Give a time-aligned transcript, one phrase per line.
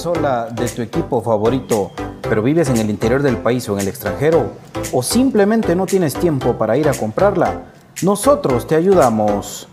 [0.00, 1.90] ¿Quieres la camisola de tu equipo favorito,
[2.22, 4.52] pero vives en el interior del país o en el extranjero?
[4.92, 7.64] ¿O simplemente no tienes tiempo para ir a comprarla?
[8.02, 9.68] Nosotros te ayudamos.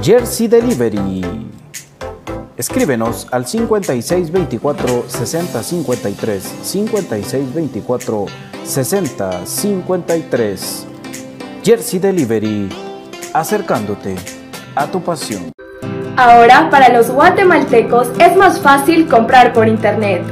[0.00, 1.50] Jersey Delivery.
[2.56, 8.26] Escríbenos al 5624 6053 5624
[8.64, 10.86] 6053.
[11.62, 12.70] Jersey Delivery,
[13.34, 14.16] acercándote
[14.74, 15.52] a tu pasión.
[16.20, 20.22] Ahora para los guatemaltecos es más fácil comprar por internet.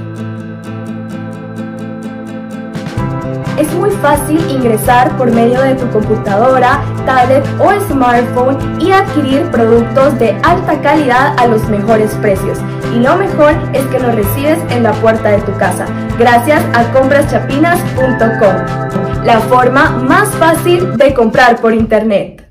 [3.56, 10.19] Es muy fácil ingresar por medio de tu computadora, tablet o smartphone y adquirir productos
[10.19, 12.58] de alta calidad a los mejores precios.
[12.95, 15.86] Y lo mejor es que los recibes en la puerta de tu casa,
[16.19, 22.48] gracias a compraschapinas.com, la forma más fácil de comprar por internet.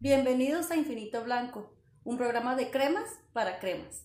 [0.00, 4.04] Bienvenidos a Infinito Blanco, un programa de cremas para cremas.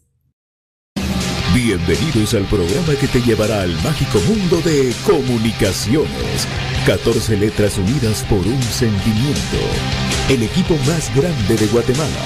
[1.53, 6.47] Bienvenidos al programa que te llevará al mágico mundo de comunicaciones.
[6.87, 9.59] 14 letras unidas por un sentimiento.
[10.29, 12.25] El equipo más grande de Guatemala.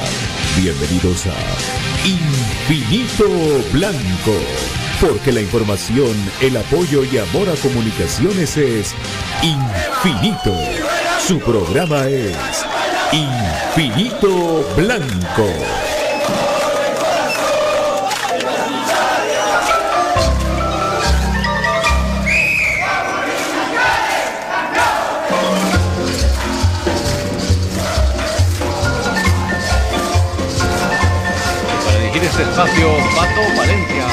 [0.55, 1.35] Bienvenidos a
[2.07, 3.27] Infinito
[3.73, 4.31] Blanco.
[5.01, 8.95] Porque la información, el apoyo y amor a comunicaciones es
[9.43, 10.55] infinito.
[11.19, 12.65] Su programa es
[13.11, 15.47] Infinito Blanco.
[31.85, 34.06] Para dirigir este espacio, Pato Valencia.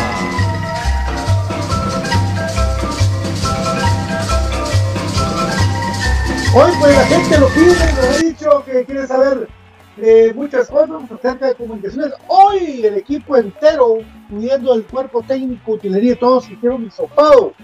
[6.57, 9.49] Hoy pues la gente lo pide, nos ha dicho que quiere saber
[9.97, 12.13] eh, muchas cosas acerca de comunicaciones.
[12.29, 17.55] Hoy el equipo entero, incluyendo el cuerpo técnico, utilería y todos hicieron hisopado.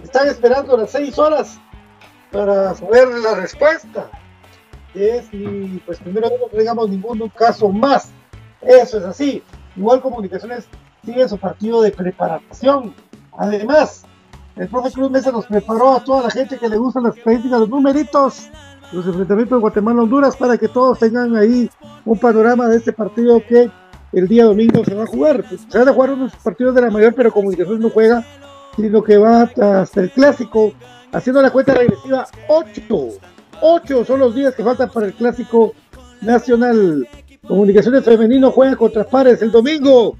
[0.00, 1.58] Están esperando las seis horas
[2.30, 4.08] para saber la respuesta.
[4.94, 8.10] Es y pues primero no tengamos ningún caso más
[8.62, 9.42] Eso es así.
[9.76, 10.68] Igual Comunicaciones
[11.04, 12.94] sigue su partido de preparación.
[13.36, 14.04] Además,
[14.58, 17.60] el profe Cruz Mesa nos preparó a toda la gente que le gustan las estadísticas,
[17.60, 18.48] los numeritos,
[18.92, 21.70] los enfrentamientos de Guatemala-Honduras, para que todos tengan ahí
[22.04, 23.70] un panorama de este partido que
[24.12, 25.44] el día domingo se va a jugar.
[25.68, 28.24] Se van a jugar unos partidos de la mayor, pero Comunicaciones no juega,
[28.74, 30.72] sino que va hasta el clásico,
[31.12, 32.82] haciendo la cuenta regresiva 8.
[33.60, 35.72] 8 son los días que faltan para el clásico
[36.20, 37.06] nacional.
[37.46, 40.16] Comunicaciones Femenino juega contra Pares el domingo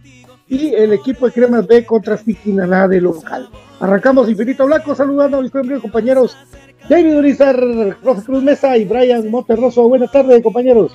[0.46, 3.48] y el equipo de Cremas B contra Siquinalá de local.
[3.80, 6.36] Arrancamos Infinito Blanco saludando a mis compañeros
[6.88, 7.56] David Urizar,
[8.02, 9.88] Profe Cruz Mesa y Brian Monterroso.
[9.88, 10.92] Buenas tardes, compañeros.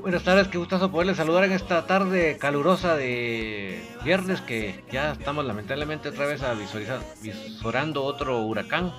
[0.00, 5.44] Buenas tardes, qué gustazo poderles saludar en esta tarde calurosa de viernes que ya estamos
[5.44, 8.92] lamentablemente otra vez a visualizar, visorando otro huracán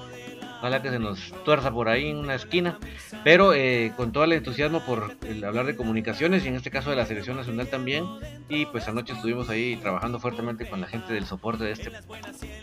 [0.58, 2.80] ojalá que se nos tuerza por ahí en una esquina,
[3.24, 5.16] pero eh, con todo el entusiasmo por
[5.46, 8.06] hablar de comunicaciones y en este caso de la selección nacional también.
[8.50, 11.92] Y pues anoche estuvimos ahí trabajando fuertemente con la gente del soporte de este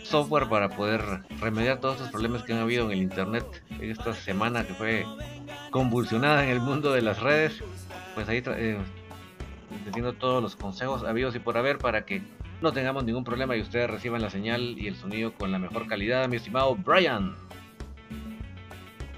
[0.03, 1.01] software para poder
[1.39, 5.05] remediar todos estos problemas que han habido en el internet en esta semana que fue
[5.71, 7.63] convulsionada en el mundo de las redes.
[8.13, 8.77] Pues ahí eh,
[10.19, 12.21] todos los consejos habidos y por haber para que
[12.61, 15.87] no tengamos ningún problema y ustedes reciban la señal y el sonido con la mejor
[15.87, 17.35] calidad, mi estimado Brian.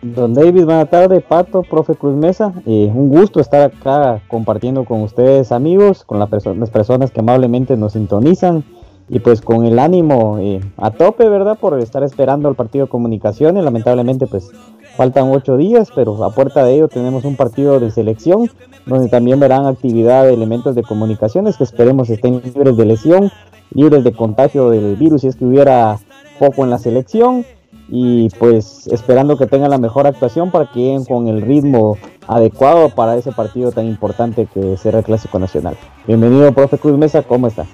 [0.03, 2.53] Don David, buenas tardes, Pato, profe Cruz Mesa.
[2.67, 7.94] Eh, un gusto estar acá compartiendo con ustedes, amigos, con las personas que amablemente nos
[7.94, 8.63] sintonizan
[9.09, 11.57] y pues con el ánimo eh, a tope, ¿verdad?
[11.59, 13.63] Por estar esperando el partido de comunicaciones.
[13.63, 14.51] Lamentablemente, pues
[14.95, 18.51] faltan ocho días, pero a puerta de ello tenemos un partido de selección
[18.85, 23.31] donde también verán actividad de elementos de comunicaciones que esperemos estén libres de lesión,
[23.71, 25.97] libres de contagio del virus si es que hubiera
[26.38, 27.45] poco en la selección
[27.89, 31.98] y pues esperando que tengan la mejor actuación para que lleguen con el ritmo
[32.28, 35.78] adecuado para ese partido tan importante que será el Clásico Nacional.
[36.06, 37.66] Bienvenido, profe Cruz Mesa, ¿cómo está?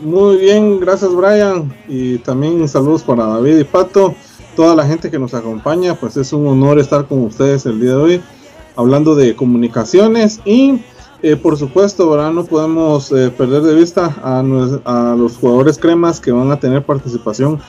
[0.00, 1.74] Muy bien, gracias Brian.
[1.88, 4.14] Y también saludos para David y Pato,
[4.56, 7.90] toda la gente que nos acompaña, pues es un honor estar con ustedes el día
[7.90, 8.22] de hoy
[8.76, 10.40] hablando de comunicaciones.
[10.46, 10.80] Y
[11.22, 16.20] eh, por supuesto, ahora no podemos eh, perder de vista a, a los jugadores cremas
[16.20, 17.60] que van a tener participación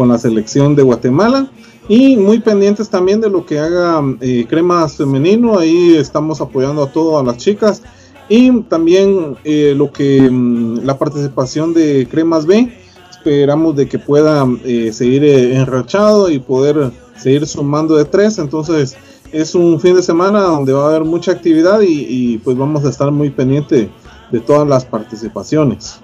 [0.00, 1.50] con la selección de Guatemala.
[1.86, 6.90] Y muy pendientes también de lo que haga eh, Cremas Femenino, ahí estamos apoyando a
[6.90, 7.82] todas las chicas.
[8.26, 12.72] Y también eh, lo que mm, la participación de Cremas B,
[13.10, 18.96] esperamos de que pueda eh, seguir enrachado y poder seguir sumando de tres, entonces
[19.32, 22.86] es un fin de semana donde va a haber mucha actividad y, y pues vamos
[22.86, 23.90] a estar muy pendiente
[24.32, 26.00] de todas las participaciones.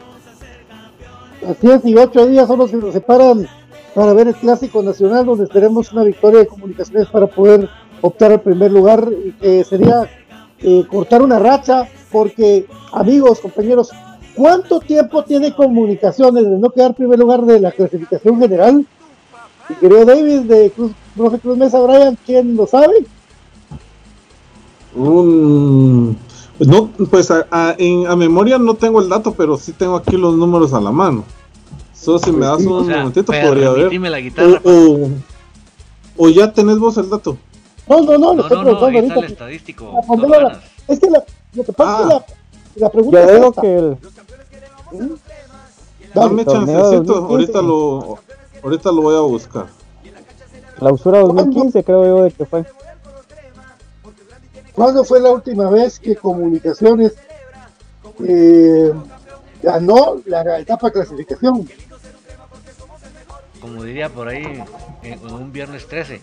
[1.48, 3.48] Así es, y ocho días que nos separan
[3.96, 7.66] para ver el Clásico Nacional, donde esperemos una victoria de comunicaciones para poder
[8.02, 9.08] optar al primer lugar,
[9.40, 10.02] que sería
[10.58, 13.90] eh, cortar una racha, porque amigos, compañeros,
[14.34, 18.86] ¿cuánto tiempo tiene comunicaciones de no quedar primer lugar de la clasificación general?
[19.70, 20.92] Y querido David, de Cruz,
[21.40, 23.06] Cruz Mesa Brian, ¿quién lo sabe?
[26.58, 30.36] Pues no, pues a, a memoria no tengo el dato, pero sí tengo aquí los
[30.36, 31.24] números a la mano.
[32.06, 33.92] Solo si me das un momentito podría ver.
[33.92, 35.10] La guitarra, o,
[36.16, 37.36] o, ya tenés vos el dato.
[37.88, 39.14] No, no, no, lo estoy preguntando ahorita.
[39.18, 39.92] El estadístico.
[40.16, 43.60] La, es que la, lo que pasa es que la, la pregunta ya es esta.
[43.60, 43.98] que el...
[46.14, 48.18] Dame chancecito, ahorita lo,
[48.62, 49.66] ahorita lo voy a buscar.
[50.78, 52.64] Clausura 2015 creo yo de que fue.
[54.74, 57.14] ¿Cuándo fue la última vez que Comunicaciones
[58.24, 58.92] eh,
[59.60, 61.68] ganó la etapa de clasificación?
[63.66, 64.62] Como diría por ahí,
[65.02, 66.20] en, un viernes 13.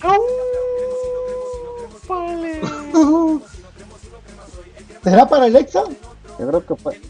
[5.04, 5.84] ¿Será para el EXA?
[6.38, 7.00] Yo creo que fue.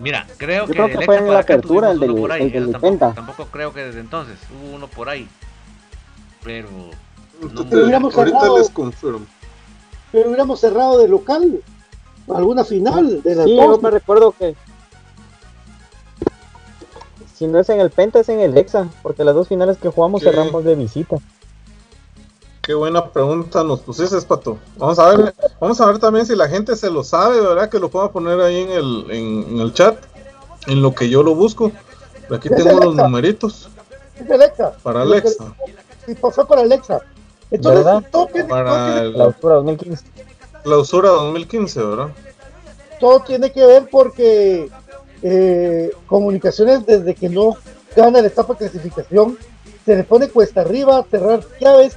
[0.00, 2.44] Mira, creo Yo que, creo que fue en la apertura, el del, por ahí.
[2.44, 5.28] el del tampoco, tampoco, creo que desde entonces hubo uno por ahí.
[6.42, 6.68] Pero.
[7.52, 9.26] No pero hubiéramos ahorita cerrado, les confirmo.
[10.10, 11.60] Pero hubiéramos cerrado de local.
[12.34, 14.54] Alguna final de la Sí, yo me recuerdo que
[17.38, 19.88] si no es en el Penta, es en el Hexa, porque las dos finales que
[19.88, 20.30] jugamos ¿Qué?
[20.30, 21.16] cerramos de visita.
[22.62, 24.58] Qué buena pregunta nos pusiste, Pato.
[24.76, 27.70] Vamos a ver, vamos a ver también si la gente se lo sabe, ¿verdad?
[27.70, 29.96] Que lo pueda poner ahí en el, en, en el chat,
[30.66, 31.70] en lo que yo lo busco.
[32.30, 33.70] Aquí tengo los numeritos.
[34.20, 34.72] Es Alexa.
[34.82, 35.54] Para Alexa.
[36.04, 37.00] Sí, fue para Alexa.
[37.50, 38.04] Entonces, ¿Verdad?
[38.10, 40.04] todo tiene, Para todo Clausura 2015.
[40.64, 42.08] Clausura 2015, ¿verdad?
[43.00, 44.68] todo tiene que ver porque
[45.22, 47.56] eh, comunicaciones desde que no
[47.96, 49.38] gana la etapa de clasificación
[49.84, 51.96] se le pone cuesta arriba cerrar llaves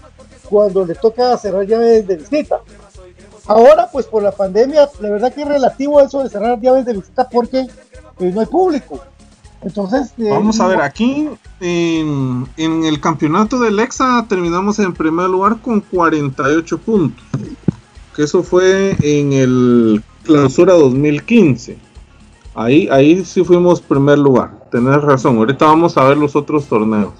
[0.49, 2.61] cuando le toca cerrar llaves de visita
[3.47, 6.93] Ahora, pues por la pandemia, la verdad que es relativo eso de cerrar llaves de
[6.93, 7.67] visita porque
[8.15, 8.99] pues, no hay público.
[9.63, 15.29] Entonces, eh, Vamos a ver, aquí en, en el campeonato del EXA terminamos en primer
[15.29, 17.23] lugar con 48 puntos.
[18.15, 21.77] Que eso fue en el clausura 2015.
[22.53, 24.67] Ahí, ahí sí fuimos primer lugar.
[24.71, 25.37] Tenés razón.
[25.37, 27.13] Ahorita vamos a ver los otros torneos.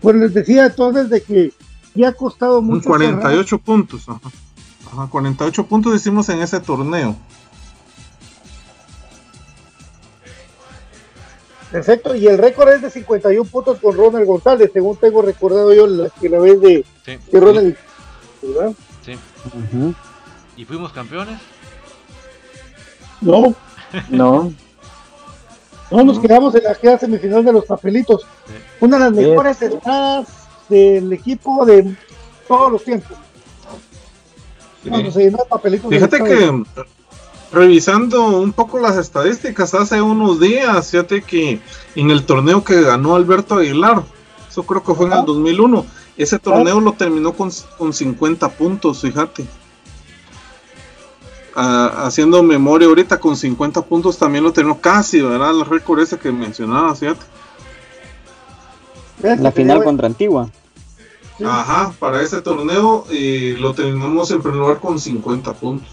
[0.00, 1.52] Pues les decía entonces de que
[1.94, 2.88] ya ha costado Un mucho.
[2.88, 4.08] 48 puntos.
[4.08, 4.20] Ajá.
[4.92, 7.16] Ajá, 48 puntos hicimos en ese torneo.
[7.16, 7.34] cerrar.
[11.70, 15.86] Perfecto, y el récord es de 51 puntos con Ronald González, según tengo recordado yo
[15.88, 17.76] la, que la vez de Sí, Ronald.
[18.42, 18.72] ¿verdad?
[19.04, 19.12] sí.
[20.56, 21.40] ¿Y fuimos campeones?
[23.24, 23.54] No,
[24.10, 24.52] No,
[25.90, 28.22] no nos quedamos en la queda semifinal de los papelitos.
[28.46, 28.52] Sí.
[28.80, 29.28] Una de las Sí.
[29.30, 30.28] mejores entradas
[30.68, 31.94] del equipo de
[32.48, 33.16] todos los tiempos.
[34.88, 35.88] Cuando se llenó papelitos.
[35.90, 36.62] Fíjate que
[37.52, 41.60] revisando un poco las estadísticas hace unos días, fíjate que
[41.94, 44.02] en el torneo que ganó Alberto Aguilar,
[44.50, 45.24] eso creo que fue en el Ah.
[45.24, 49.44] 2001, ese torneo lo terminó con, con 50 puntos, fíjate.
[51.56, 55.50] Ah, haciendo memoria ahorita con 50 puntos también lo terminó casi, ¿verdad?
[55.50, 56.94] El récord ese que mencionaba.
[59.22, 60.50] Vean la final contra Antigua.
[61.38, 61.44] Sí.
[61.46, 65.88] Ajá, para ese torneo eh, lo terminamos en primer lugar con 50 puntos.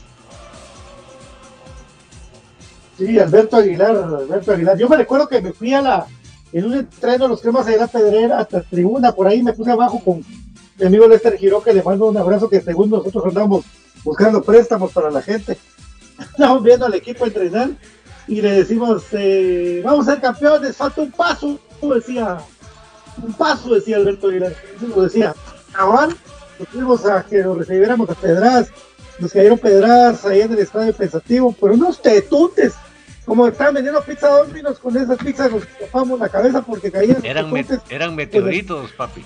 [2.98, 4.77] Sí, Alberto Aguilar, Alberto Aguilar.
[4.77, 6.08] Yo me recuerdo que me fui a la,
[6.53, 9.53] en un entreno de los cremas de la pedrera, hasta la tribuna, por ahí me
[9.53, 10.24] puse abajo con
[10.77, 13.63] mi amigo Lester Giró, que le mando un abrazo, que según nosotros andamos
[14.03, 15.58] buscando préstamos para la gente.
[16.20, 17.70] Estamos viendo al equipo entrenar
[18.27, 22.38] y le decimos, eh, vamos a ser campeones, falta un paso, decía,
[23.22, 24.55] un paso, decía Alberto Aguilar.
[24.96, 25.34] Decía,
[25.72, 26.15] cabal,
[26.60, 28.70] nos fuimos a que nos recibiéramos a pedradas,
[29.20, 32.74] nos cayeron pedradas ahí en el estadio pensativo, pero unos tetuntes,
[33.25, 37.17] como estaban vendiendo pizza Domino's, con esas pizzas nos tapamos la cabeza porque caían
[37.51, 39.25] me- eran meteoritos, papi.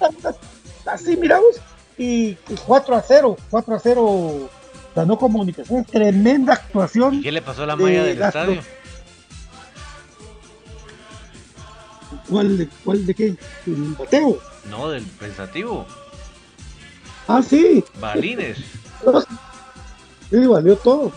[0.86, 1.56] así miramos
[1.98, 4.50] y, y 4 a 0, 4 a 0
[4.94, 7.14] ganó comunicaciones, tremenda actuación.
[7.14, 8.40] ¿Y qué le pasó a la de malla del Gastro.
[8.42, 8.62] estadio?
[12.28, 13.36] ¿Cuál de, cuál de qué?
[13.66, 14.38] ¿El bateo?
[14.70, 15.84] No, del pensativo.
[17.28, 18.58] Ah, sí, Balines.
[20.30, 21.12] sí, valió todo.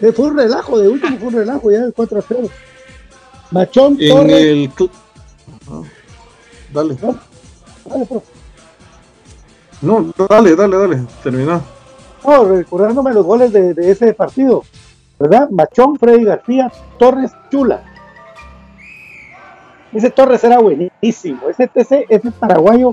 [0.00, 2.50] Eh, fue un relajo, de último fue un relajo ya el 4 a 0.
[3.50, 4.70] Machón En Torres, el...
[6.72, 6.96] Dale.
[7.84, 8.35] Dale, profe.
[9.86, 11.02] No, dale, dale, dale.
[11.22, 11.60] Termina.
[12.26, 14.64] No, recordándome los goles de, de ese partido,
[15.18, 15.48] ¿verdad?
[15.50, 17.84] Machón, Freddy García, Torres, Chula.
[19.92, 21.48] Ese Torres era buenísimo.
[21.48, 22.92] Ese, ese, ese paraguayo.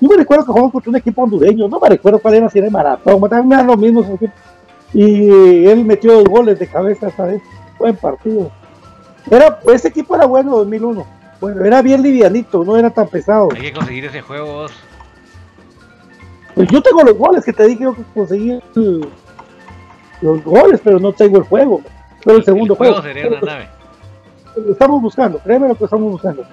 [0.00, 1.68] Yo me recuerdo que jugamos contra un equipo hondureño.
[1.68, 3.20] No me recuerdo cuál era, si era Maratón.
[3.30, 4.34] También eran los mismos equipos.
[4.92, 7.40] Y él metió dos goles de cabeza esta vez.
[7.78, 8.50] Buen partido.
[9.30, 11.06] Era, ese equipo era bueno 2001.
[11.40, 13.48] Bueno, era bien livianito, no era tan pesado.
[13.54, 14.72] Hay que conseguir ese juego vos.
[16.54, 19.08] Pues yo tengo los goles que te dije yo que conseguí el-
[20.20, 21.82] los goles, pero no tengo el juego.
[22.24, 23.06] Pero el segundo el juego juego.
[23.08, 23.68] sería una nave.
[24.56, 26.44] Lo estamos buscando, créeme lo que estamos buscando.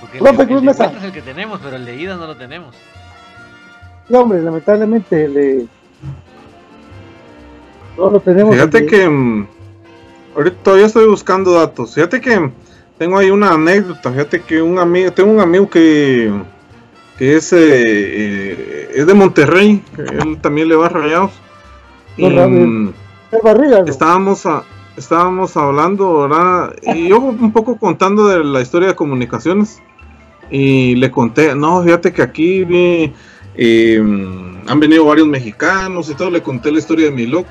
[0.00, 0.92] Porque Profe el, Cruz el de Mesa.
[0.96, 2.74] es el que tenemos, pero el de ida no lo tenemos.
[4.08, 5.66] Y hombre, lamentablemente le...
[7.96, 8.54] no lo tenemos.
[8.54, 9.46] Fíjate que mm,
[10.36, 11.94] ahorita todavía estoy buscando datos.
[11.94, 12.50] Fíjate que
[12.98, 14.10] tengo ahí una anécdota.
[14.12, 16.32] Fíjate que un amigo, tengo un amigo que
[17.18, 19.82] que es eh, eh, es de Monterrey.
[19.94, 21.30] que él también le va a Rayados.
[22.16, 22.92] Y, mm,
[23.32, 23.86] el Barriga, ¿no?
[23.86, 24.64] estábamos a-
[24.96, 26.74] estábamos hablando, ¿verdad?
[26.82, 29.80] Y yo un poco contando de la historia de comunicaciones.
[30.50, 33.12] Y le conté, no, fíjate que aquí vi,
[33.56, 33.98] eh,
[34.66, 37.48] han venido varios mexicanos y todo, le conté la historia de mi loco.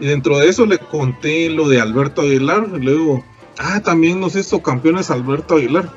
[0.00, 2.66] Y dentro de eso le conté lo de Alberto Aguilar.
[2.76, 3.24] Y luego,
[3.58, 5.88] ah, también nos hizo campeones Alberto Aguilar.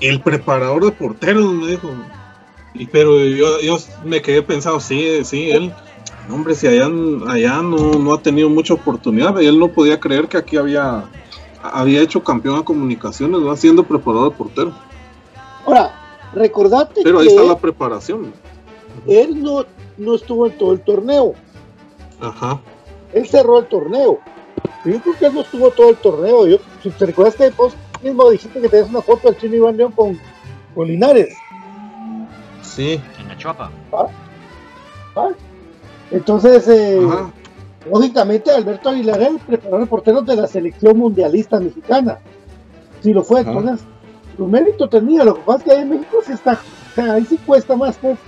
[0.00, 1.90] El preparador de porteros, me dijo.
[2.74, 5.72] Y, pero yo, yo me quedé pensado, sí, sí, él.
[6.30, 6.86] Hombre, si allá,
[7.28, 11.04] allá no, no ha tenido mucha oportunidad, él no podía creer que aquí había,
[11.62, 13.56] había hecho campeón a comunicaciones, ¿no?
[13.56, 14.72] siendo preparador de portero.
[15.66, 15.94] Ahora,
[16.34, 18.32] recordate Pero ahí que está la preparación.
[19.06, 19.66] él no,
[19.98, 21.34] no estuvo en todo el torneo.
[22.20, 22.60] Ajá.
[23.12, 24.18] Él cerró el torneo.
[24.84, 26.46] Yo creo que él no estuvo todo el torneo.
[26.46, 29.76] Yo, si te recuerdas que vos mismo dijiste que tenías una foto del chino Iván
[29.76, 30.18] León con,
[30.74, 31.36] con Linares.
[32.62, 33.00] Sí.
[33.18, 33.70] En Achuapa.
[36.10, 37.00] Entonces, eh,
[37.90, 42.18] lógicamente, Alberto Aguilar era el preparador de porteros de la selección mundialista mexicana.
[43.00, 43.50] Si lo fue, Ajá.
[43.50, 43.86] entonces,
[44.36, 47.14] su mérito tenía, lo que pasa es que ahí en México sí está, o sea,
[47.14, 48.18] ahí sí cuesta más, pues.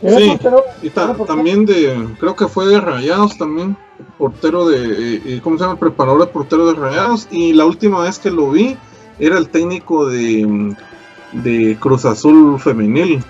[0.00, 3.76] Sí, portero- portero- también de, creo que fue de Rayados también,
[4.16, 4.76] portero de,
[5.16, 5.76] eh, eh, ¿cómo se llama?
[5.78, 7.26] Preparador de portero de Rayados.
[7.30, 8.76] Y la última vez que lo vi
[9.18, 10.76] era el técnico de,
[11.32, 13.22] de Cruz Azul Femenil.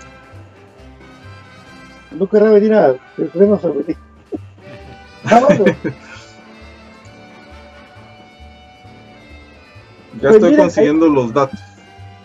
[2.11, 3.97] No querrá venir a el problema femenil.
[5.25, 5.65] Ah, bueno,
[10.21, 11.59] Ya Pues estoy consiguiendo los datos.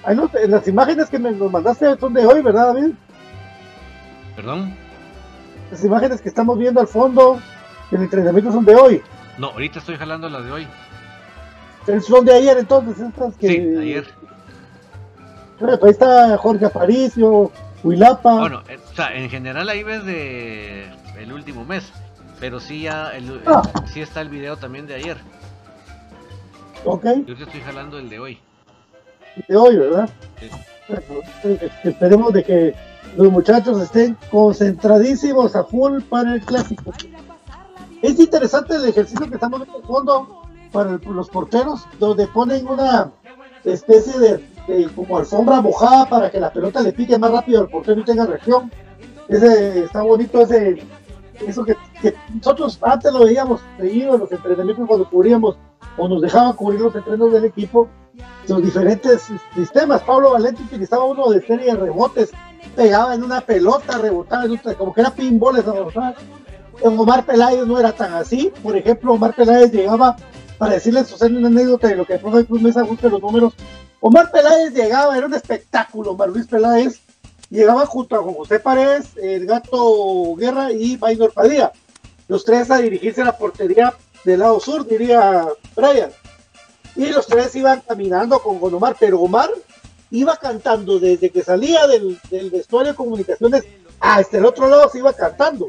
[0.04, 2.92] ahí no- en las imágenes que me nos mandaste son de hoy, ¿verdad, David?
[4.36, 4.74] ¿Perdón?
[5.70, 7.40] Las imágenes que estamos viendo al fondo
[7.90, 9.02] del entrenamiento son de hoy.
[9.38, 10.68] No, ahorita estoy jalando las de hoy.
[12.06, 12.98] Son de ayer, entonces.
[13.00, 14.06] Estas que, Sí, ayer.
[15.60, 18.34] Bueno, pues ahí está Jorge Aparicio, Huilapa.
[18.40, 20.86] Bueno, eh, o sea, en general ahí ves de
[21.18, 21.92] el último mes,
[22.40, 23.62] pero sí ya el, el- Ah.
[23.86, 25.16] sí está el video también de ayer.
[26.84, 28.38] Ok, Yo te estoy jalando el de hoy.
[29.48, 30.08] de hoy, ¿verdad?
[30.40, 30.50] Sí.
[30.88, 31.02] Bueno,
[31.44, 32.74] eh, esperemos de que
[33.16, 36.92] los muchachos estén concentradísimos a full para el clásico.
[38.02, 40.42] Es interesante el ejercicio que estamos viendo al fondo
[40.72, 43.10] para el- los porteros, donde ponen una
[43.64, 44.18] especie
[44.66, 48.04] de, como alfombra mojada para que la pelota le pique más rápido al portero y
[48.04, 48.70] tenga reacción.
[49.28, 50.82] Ese está bonito ese
[51.46, 55.56] eso que, que nosotros antes lo veíamos seguido en los entrenamientos cuando cubríamos
[55.96, 57.88] o nos dejaban cubrir los entrenos del equipo
[58.48, 60.02] los diferentes sistemas.
[60.02, 62.30] Pablo Valente utilizaba uno de serie de rebotes,
[62.74, 66.14] pegaba en una pelota, rebotaba en otra, como que era pinball esa rebotaba.
[66.82, 68.52] En Omar Peláez no era tan así.
[68.62, 70.16] Por ejemplo, Omar Peláez llegaba,
[70.58, 73.54] para decirles sucede una anécdota de lo que el profe Cruz Mesa busca los números.
[74.00, 76.12] Omar Peláez llegaba, era un espectáculo.
[76.12, 77.00] Omar Luis Peláez
[77.50, 81.72] llegaba junto a Juan José Paredes, el gato Guerra y Maynor Padilla.
[82.28, 83.94] Los tres a dirigirse a la portería
[84.24, 86.10] del lado sur, diría Brian.
[86.96, 89.50] Y los tres iban caminando con, con Omar, pero Omar
[90.10, 93.64] iba cantando desde que salía del, del vestuario de comunicaciones
[94.00, 95.68] hasta el otro lado se iba cantando.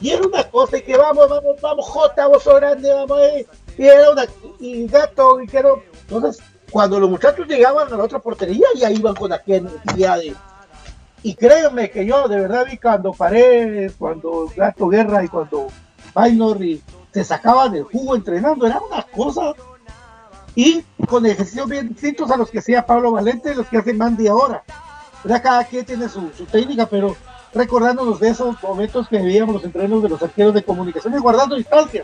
[0.00, 3.46] Y era una cosa y que vamos, vamos, vamos, Jota, vos sos grande, vamos ahí.
[3.76, 4.24] Y era una,
[4.60, 5.82] y gato, y que no.
[6.08, 10.16] Entonces, cuando los muchachos llegaban a la otra portería, ya iban con aquella energía.
[11.22, 15.66] Y créanme que yo de verdad vi cuando Paredes, cuando Gato Guerra y cuando
[16.14, 16.80] Maynor y
[17.12, 19.52] se sacaban el jugo entrenando, era una cosa
[20.58, 24.26] y con ejercicios bien distintos a los que hacía Pablo Valente, los que hace Mandy
[24.26, 24.64] ahora.
[25.22, 25.40] ¿Verdad?
[25.40, 27.16] Cada quien tiene su, su técnica, pero
[27.54, 32.02] recordándonos de esos momentos que veíamos los entrenos de los arqueros de comunicaciones, guardando distancia,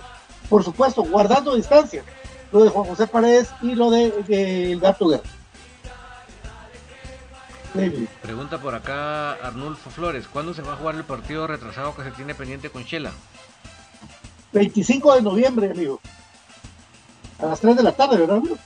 [0.48, 2.04] por supuesto, guardando distancia.
[2.52, 5.24] Lo de Juan José Paredes y lo de, de el Gato Guerra.
[8.22, 12.12] Pregunta por acá Arnulfo Flores, ¿cuándo se va a jugar el partido retrasado que se
[12.12, 13.10] tiene pendiente con Chela?
[14.52, 16.00] 25 de noviembre, amigo.
[17.38, 18.56] A las 3 de la tarde, ¿verdad, amigo?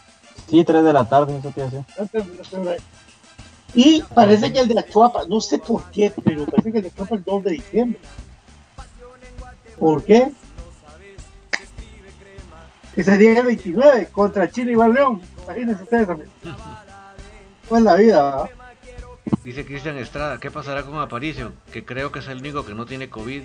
[0.48, 1.84] Sí, 3 de la tarde, eso te hace.
[3.74, 6.90] Y parece que el de Achuapa, no sé por qué, pero parece que el de
[6.90, 8.00] Achuapa el 2 de diciembre.
[9.78, 10.32] ¿Por qué?
[12.94, 15.20] Que sería el 29 contra Chile y León.
[15.44, 16.30] Imagínense ustedes también.
[17.68, 18.50] Pues la vida, ¿verdad?
[19.44, 21.52] Dice Cristian Estrada, ¿qué pasará con Aparicio?
[21.72, 23.42] Que creo que es el único que no tiene COVID.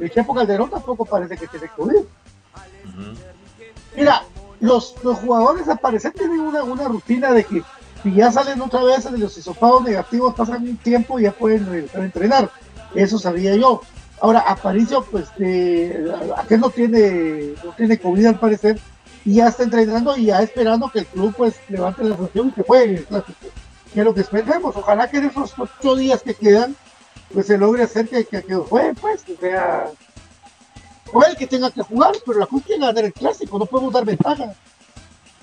[0.00, 2.04] El Chepo Calderón tampoco parece que tiene COVID.
[3.96, 4.22] Mira,
[4.60, 7.62] los, los jugadores al parecer tienen una, una rutina de que
[8.02, 11.66] si ya salen otra vez de los hisopados negativos, pasan un tiempo y ya pueden
[11.66, 12.50] regresar a entrenar.
[12.94, 13.80] Eso sabía yo.
[14.20, 16.06] Ahora, Aparicio, pues, eh,
[16.36, 18.78] aquel no tiene, no tiene COVID al parecer,
[19.24, 22.52] y ya está entrenando y ya esperando que el club, pues, levante la sanción y
[22.52, 23.48] que juegue el clásico.
[23.92, 24.76] Que lo que esperemos.
[24.76, 26.76] Ojalá que en esos ocho días que quedan,
[27.32, 29.86] pues se logre hacer que, que, que juegue, pues, o sea,
[31.28, 33.92] el que tenga que jugar, pero la Cruz tiene que ganar el clásico, no podemos
[33.92, 34.54] dar ventaja.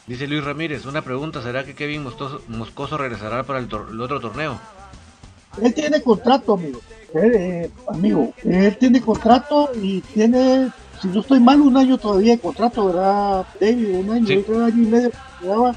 [0.05, 4.19] Dice Luis Ramírez, una pregunta, ¿será que Kevin Moscoso, Moscoso regresará para el, el otro
[4.19, 4.59] torneo?
[5.61, 6.81] Él tiene contrato, amigo.
[7.13, 10.71] Él, eh, amigo, él tiene contrato y tiene,
[11.01, 13.95] si no estoy mal, un año todavía de contrato, ¿verdad, David?
[13.95, 14.37] Un año, Sí.
[14.37, 15.11] otro año y medio.
[15.39, 15.75] quedaba.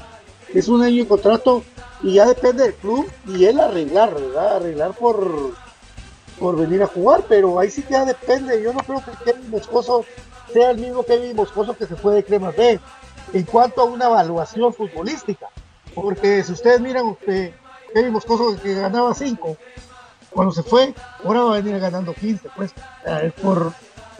[0.53, 1.63] Es un año de contrato
[2.01, 4.55] y ya depende del club y él arreglar, ¿verdad?
[4.57, 5.53] Arreglar por,
[6.39, 8.61] por venir a jugar, pero ahí sí ya depende.
[8.61, 10.05] Yo no creo que Kevin Moscoso
[10.53, 12.79] sea el mismo Kevin Moscoso que se fue de Cremas B
[13.33, 15.47] en cuanto a una evaluación futbolística.
[15.93, 17.53] Porque si ustedes miran, usted,
[17.93, 19.57] Kevin Moscoso que ganaba 5
[20.29, 22.71] cuando se fue, ahora va a venir ganando 15, pues,
[23.05, 23.73] eh, por,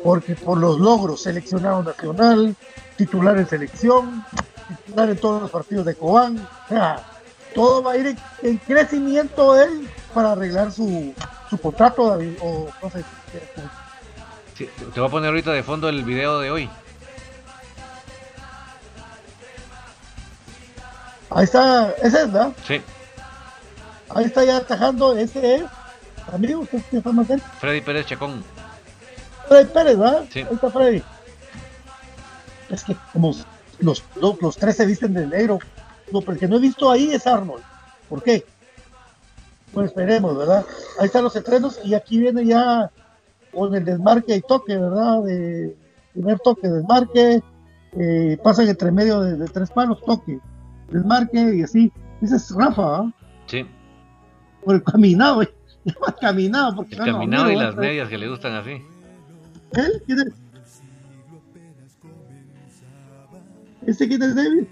[0.04, 2.56] porque por los logros, seleccionado nacional,
[2.96, 4.26] titular en selección,
[4.68, 7.04] titular en todos los partidos de Cobán, o sea,
[7.54, 11.14] todo va a ir en crecimiento él para arreglar su,
[11.50, 13.04] su contrato, David, o no sé.
[14.58, 16.70] Sí, te- voy a poner ahorita de fondo el video de hoy.
[21.30, 22.54] Ahí está, ese es, ¿verdad?
[22.66, 22.82] Sí,
[24.10, 25.64] Ahí está ya atajando, ese es.
[26.32, 27.28] Amigo, usted que está más.
[27.60, 28.44] Freddy Pérez Chacón.
[29.48, 30.26] Freddy Pérez, ¿verdad?
[30.32, 30.40] Sí.
[30.40, 31.04] Ahí está Freddy.
[32.70, 33.34] Es que como
[33.80, 35.60] los, los, los tres se visten de negro,
[36.12, 37.64] lo que no he visto ahí es Arnold.
[38.10, 38.46] ¿Por qué?
[39.78, 40.66] Pues esperemos, ¿verdad?
[41.00, 42.90] Ahí están los estrenos y aquí viene ya
[43.54, 45.22] con el desmarque y toque, ¿verdad?
[45.22, 45.78] De
[46.14, 47.44] primer toque, desmarque,
[47.92, 50.40] eh, pasan entre medio de, de tres palos, toque,
[50.90, 51.92] desmarque y así.
[52.24, 53.14] Ese es Rafa, ¿ah?
[53.46, 53.68] Sí,
[54.66, 55.54] Por el caminado, ¿eh?
[56.20, 57.78] Caminado, porque el no, caminado y las ¿eh?
[57.78, 58.72] medias que le gustan así.
[58.72, 60.02] ¿Eh?
[60.08, 60.34] ¿Quién es?
[63.86, 64.64] ¿Este quién es David?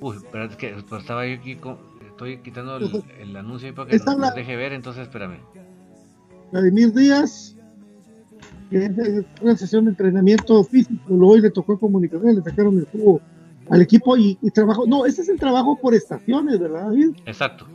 [0.00, 1.78] Uy, pero es que pues, estaba yo aquí, con-
[2.14, 5.38] estoy quitando el, el anuncio ahí para que nos, nos habla- deje ver, entonces espérame.
[6.52, 7.56] Vladimir Díaz,
[8.70, 12.84] que es de una sesión de entrenamiento físico, hoy le tocó comunicación, le sacaron el
[12.86, 13.20] jugo
[13.70, 17.10] al equipo y, y trabajo, no, ese es el trabajo por estaciones, ¿verdad, David?
[17.26, 17.66] Exacto.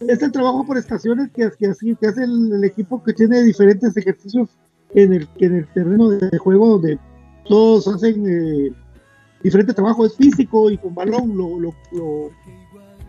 [0.00, 4.48] Es el trabajo por estaciones que, que, hace el, el equipo que tiene diferentes ejercicios
[4.94, 6.98] en el, en el terreno de juego donde
[7.46, 8.72] todos hacen eh,
[9.42, 12.30] diferente trabajo, es físico y con balón lo, lo, lo,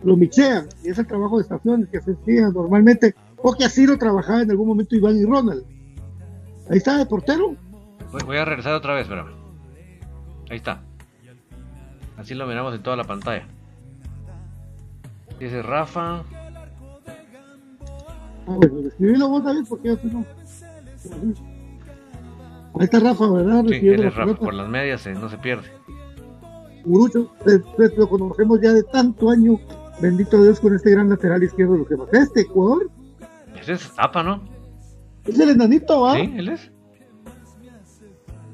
[0.04, 3.86] lo mixean, y es el trabajo de estaciones que se hacía normalmente, o que así
[3.86, 5.64] lo trabajaba en algún momento Iván y Ronald.
[6.68, 7.56] Ahí está el portero,
[8.12, 9.32] Voy, voy a regresar otra vez, espérame.
[10.50, 10.82] Ahí está.
[12.18, 13.46] Así lo miramos en toda la pantalla.
[15.40, 16.22] Dice Rafa.
[18.46, 20.24] Ah, bueno, escribilo vos David porque yo no.
[22.74, 23.64] Ahí está Rafa, ¿verdad?
[23.68, 24.34] Sí, él es Rafa.
[24.34, 25.68] Por las medias eh, no se pierde.
[26.84, 29.58] Urucho, eh, pues, lo conocemos ya de tanto año,
[30.02, 32.18] bendito Dios con este gran lateral izquierdo lo que pasa.
[32.18, 32.90] Este jugador
[33.58, 34.42] Ese es Zapa, ¿no?
[35.24, 36.14] es el enanito, ¿va?
[36.16, 36.70] Sí, él es.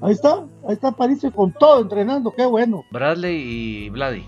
[0.00, 2.84] Ahí está, ahí está Paricio con todo entrenando, qué bueno.
[2.92, 3.36] Bradley
[3.86, 4.24] y Vladi.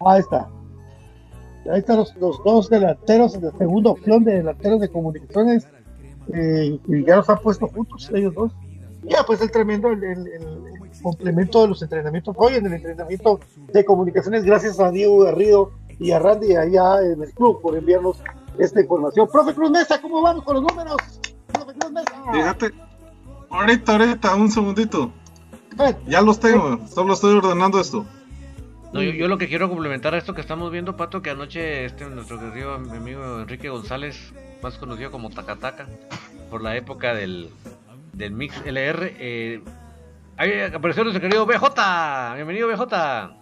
[0.00, 0.48] Ahí está.
[1.70, 5.66] Ahí están los, los dos delanteros en la segunda opción de delanteros de comunicaciones.
[6.32, 8.52] eh, y ya los han puesto juntos ellos dos.
[9.02, 13.40] Ya, pues el tremendo el, el- el complemento de los entrenamientos hoy en el entrenamiento
[13.72, 14.44] de comunicaciones.
[14.44, 18.18] Gracias a Diego Garrido y a Randy allá en el club por enviarnos
[18.58, 19.28] esta información.
[19.30, 20.96] Profe Cruz Mesa, ¿cómo vamos con los números?
[21.52, 22.22] Profe Cruz Mesa.
[22.32, 22.72] Fíjate,
[23.50, 25.12] ahorita, ahorita, un segundito.
[25.76, 28.04] Ven, Ya los tengo, solo estoy ordenando esto.
[28.92, 31.84] No, yo, yo lo que quiero complementar a esto que estamos viendo, Pato, que anoche
[31.84, 34.32] este nuestro querido amigo Enrique González,
[34.62, 35.86] más conocido como Takataka,
[36.50, 37.50] por la época del,
[38.14, 39.62] del Mix LR, eh,
[40.38, 42.34] ahí apareció nuestro querido BJ.
[42.36, 43.36] Bienvenido, BJ.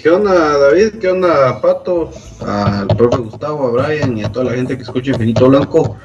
[0.00, 1.00] ¿Qué onda David?
[1.00, 2.12] ¿Qué onda Pato?
[2.40, 5.96] Al profe Gustavo, a Brian y a toda la gente que escucha Infinito Blanco.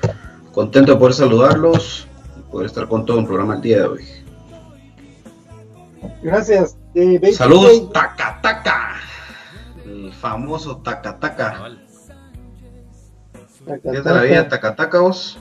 [0.52, 4.06] Contento de poder saludarlos y poder estar con todo el programa el día de hoy.
[6.24, 6.76] gracias.
[6.96, 8.96] Eh, Saludos, Taca Taca.
[9.86, 11.70] El famoso Taca Taca.
[13.66, 15.38] ¿Qué es de la vida Taca Taca vos?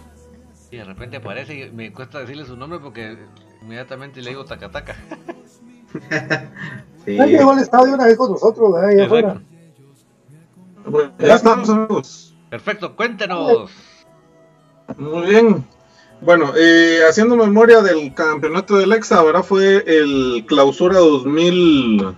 [0.71, 3.17] Y de repente aparece y me cuesta decirle su nombre porque
[3.62, 4.95] inmediatamente le digo Takataka.
[7.05, 8.91] Sí, Ya llegó al estadio una vez con nosotros, ¿verdad?
[8.91, 9.29] Allá afuera.
[9.29, 10.91] Exacto.
[10.91, 12.35] Bueno, ya estamos amigos.
[12.49, 13.71] Perfecto, cuéntenos.
[14.97, 15.65] Muy bien.
[16.21, 22.15] Bueno, eh, haciendo memoria del campeonato del Exa, ahora fue el clausura 2000,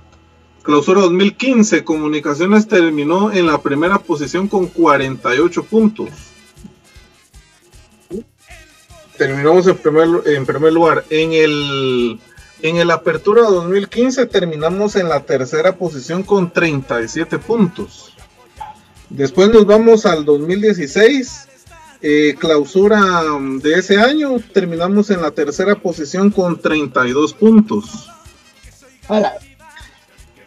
[0.63, 1.85] clausura 2015.
[1.85, 6.11] Comunicaciones terminó en la primera posición con 48 puntos.
[9.17, 11.05] Terminamos en primer, en primer lugar.
[11.09, 12.21] En el,
[12.62, 18.14] en el Apertura 2015 terminamos en la tercera posición con 37 puntos.
[19.11, 21.49] Después nos vamos al 2016
[22.07, 28.11] eh, clausura mm, de ese año terminamos en la tercera posición con 32 puntos.
[29.09, 29.33] Ala,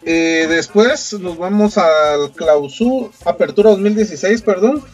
[0.04, 4.84] Eh, después nos vamos al clausura, apertura 2016, perdón.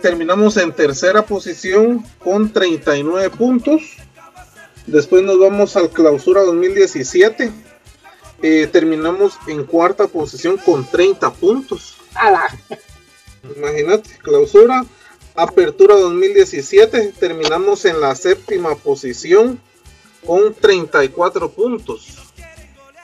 [0.00, 3.82] Terminamos en tercera posición con 39 puntos.
[4.86, 7.52] Después nos vamos al clausura 2017.
[8.42, 11.96] eh, terminamos en cuarta posición con 30 puntos.
[13.56, 14.84] Imagínate, clausura,
[15.34, 19.60] apertura 2017, terminamos en la séptima posición
[20.24, 22.18] con 34 puntos.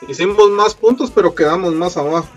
[0.09, 2.29] Hicimos más puntos, pero quedamos más abajo.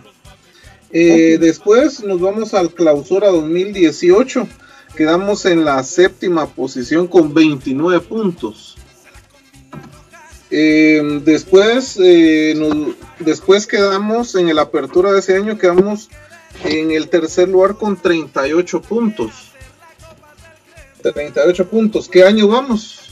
[0.92, 4.48] Eh, después nos vamos al clausura 2018,
[4.96, 8.78] quedamos en la séptima posición con 29 puntos.
[10.58, 16.10] Eh, después, eh, nos- después quedamos en la apertura de ese año, quedamos
[16.64, 19.52] en el tercer lugar con 38 puntos.
[21.02, 22.08] 38 puntos.
[22.08, 23.12] ¿Qué año vamos?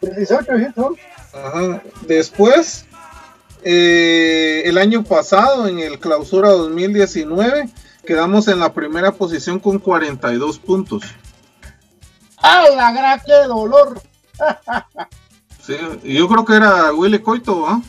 [0.00, 0.66] 18, ¿sí?
[0.74, 0.96] ¿no?
[1.34, 1.82] Ajá.
[2.06, 2.86] Después,
[3.62, 7.68] eh, el año pasado, en el clausura 2019,
[8.06, 11.02] quedamos en la primera posición con 42 puntos.
[12.38, 14.00] ¡Ah, la gran qué dolor!
[15.64, 17.80] Sí, yo creo que era Willy Coito, ¿ah?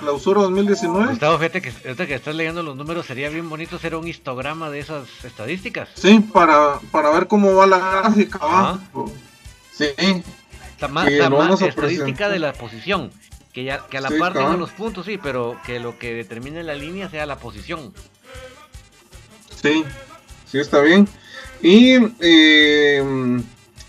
[0.00, 1.08] Clausura 2019.
[1.10, 4.70] Gustavo, fíjate que ahorita que estás leyendo los números, sería bien bonito hacer un histograma
[4.70, 5.90] de esas estadísticas.
[5.94, 8.70] Sí, para, para ver cómo va la gráfica, ¿va?
[8.70, 8.80] Ajá.
[9.72, 9.88] Sí.
[10.80, 13.10] La más, Sí, la más estadística de la posición.
[13.52, 16.14] Que, ya, que a la Sí, par tengan los puntos, sí, pero que lo que
[16.14, 17.92] determine la línea sea la posición.
[19.60, 19.84] Sí,
[20.46, 21.06] sí está bien.
[21.60, 23.42] Y eh,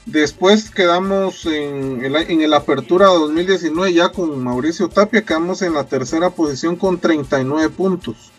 [0.06, 5.86] después quedamos en el, en el Apertura 2019 ya con Mauricio Tapia, quedamos en la
[5.86, 8.32] tercera posición con 39 puntos.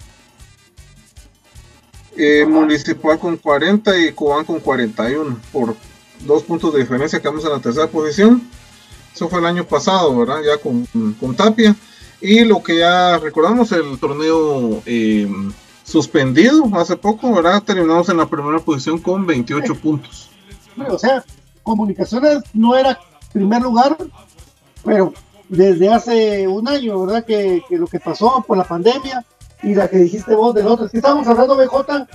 [2.17, 5.39] Eh, Municipal con 40 y Cobán con 41.
[5.51, 5.75] Por
[6.21, 8.43] dos puntos de diferencia quedamos en la tercera posición.
[9.15, 10.43] Eso fue el año pasado, ¿verdad?
[10.43, 10.87] Ya con,
[11.19, 11.75] con Tapia.
[12.21, 15.29] Y lo que ya recordamos, el torneo eh,
[15.85, 17.63] suspendido hace poco, ¿verdad?
[17.63, 20.31] Terminamos en la primera posición con 28 puntos.
[20.89, 21.25] O sea,
[21.63, 22.99] comunicaciones no era
[23.33, 23.97] primer lugar,
[24.85, 25.13] pero
[25.49, 27.25] desde hace un año, ¿verdad?
[27.25, 29.25] Que, lo que pasó por la pandemia
[29.63, 30.87] y la que dijiste vos del otro.
[30.87, 32.07] Es que estábamos hablando, BJ,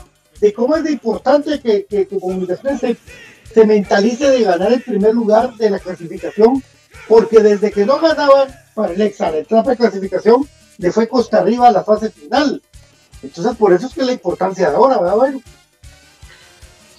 [0.42, 2.98] de cómo es de importante que, que, que comunicaciones se,
[3.54, 6.64] se mentalice de ganar el primer lugar de la clasificación,
[7.08, 11.40] porque desde que no ganaban para el Exa, la etapa de clasificación, le fue costa
[11.40, 12.62] arriba a la fase final.
[13.24, 15.16] Entonces, por eso es que la importancia de ahora, ¿verdad?
[15.16, 15.42] Bueno,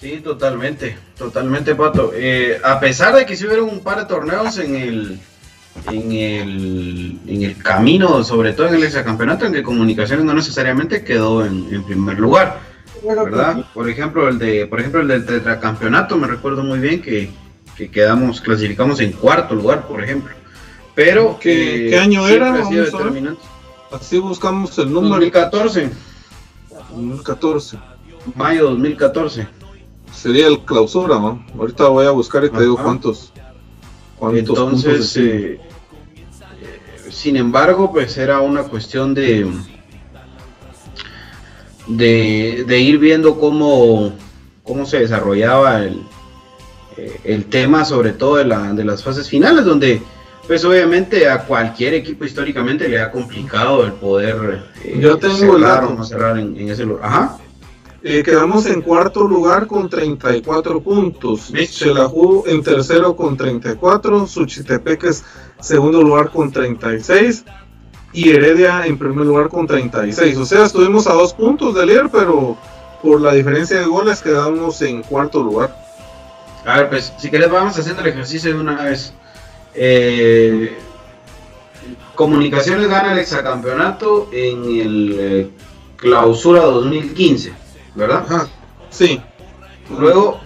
[0.00, 2.12] Sí, totalmente, totalmente, Pato.
[2.14, 5.18] Eh, a pesar de que sí hubieron un par de torneos en el,
[5.90, 11.02] en el, en el camino, sobre todo en el exacampeonato, en que Comunicaciones no necesariamente
[11.02, 12.60] quedó en, en primer lugar,
[13.04, 13.64] ¿verdad?
[13.74, 17.30] Por ejemplo, el de, por ejemplo, el del tetracampeonato, me recuerdo muy bien que,
[17.76, 20.32] que quedamos, clasificamos en cuarto lugar, por ejemplo.
[20.94, 22.52] Pero ¿Qué- eh, qué año era?
[22.54, 22.92] ha sido Vamos a ver.
[22.92, 23.42] determinante.
[23.90, 25.90] Así buscamos el número 2014,
[26.90, 27.78] 2014.
[28.36, 29.46] mayo 2014.
[30.20, 31.44] Sería el clausura, ¿no?
[31.58, 33.32] Ahorita voy a buscar y te digo cuántos.
[34.18, 35.60] cuántos Entonces, eh,
[36.60, 39.46] eh, sin embargo, pues era una cuestión de,
[41.86, 44.12] de, de ir viendo cómo,
[44.64, 46.02] cómo se desarrollaba el,
[46.96, 50.02] eh, el tema, sobre todo de, la, de las fases finales, donde
[50.48, 55.62] pues obviamente a cualquier equipo históricamente le ha complicado el poder eh, Yo tengo el
[55.62, 55.92] cerrar dato.
[55.92, 57.04] o no cerrar en, en ese lugar.
[57.04, 57.38] Ajá.
[58.02, 61.52] Quedamos en cuarto lugar con 34 puntos.
[61.52, 64.26] Xelajú en tercero con 34.
[64.26, 65.24] Suchitepeques
[65.60, 67.44] segundo lugar con 36.
[68.12, 70.36] Y Heredia en primer lugar con 36.
[70.36, 72.56] O sea, estuvimos a dos puntos de líder, pero
[73.02, 75.76] por la diferencia de goles quedamos en cuarto lugar.
[76.64, 79.12] A ver, pues, si querés, vamos haciendo el ejercicio de una vez.
[79.74, 80.76] Eh,
[82.14, 85.50] Comunicaciones gana el exacampeonato en el eh,
[85.96, 87.52] Clausura 2015,
[87.98, 88.24] ¿verdad?
[88.24, 88.48] Ajá.
[88.90, 89.20] Sí.
[89.98, 90.40] Luego,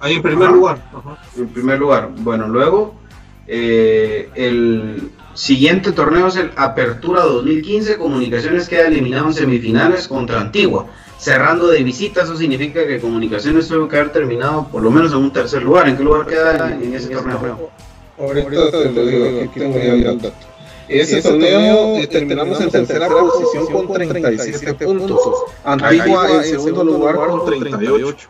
[0.00, 0.56] ahí en primer Ajá.
[0.56, 0.78] lugar.
[0.94, 1.18] Ajá.
[1.36, 2.94] en primer lugar, bueno, luego
[3.46, 7.96] eh, el siguiente torneo es el Apertura 2015.
[7.96, 10.86] Comunicaciones queda eliminado en semifinales contra Antigua.
[11.18, 15.18] Cerrando de visita, eso significa que Comunicaciones tuvo que haber terminado por lo menos en
[15.18, 15.88] un tercer lugar.
[15.88, 17.70] ¿En qué lugar queda en, en ese torneo?
[18.18, 20.32] Ahorita te lo digo, aquí tengo ya el dato.
[20.88, 25.20] Ese torneo eh, terminamos en tercera posición con 37 puntos.
[25.64, 28.28] Antigua en segundo lugar con 38.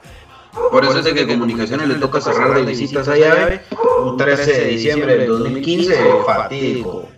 [0.71, 3.63] Por eso es de que Comunicaciones le toca cerrar de visitas a llave
[4.05, 7.09] un 13 de diciembre del 2015, fatídico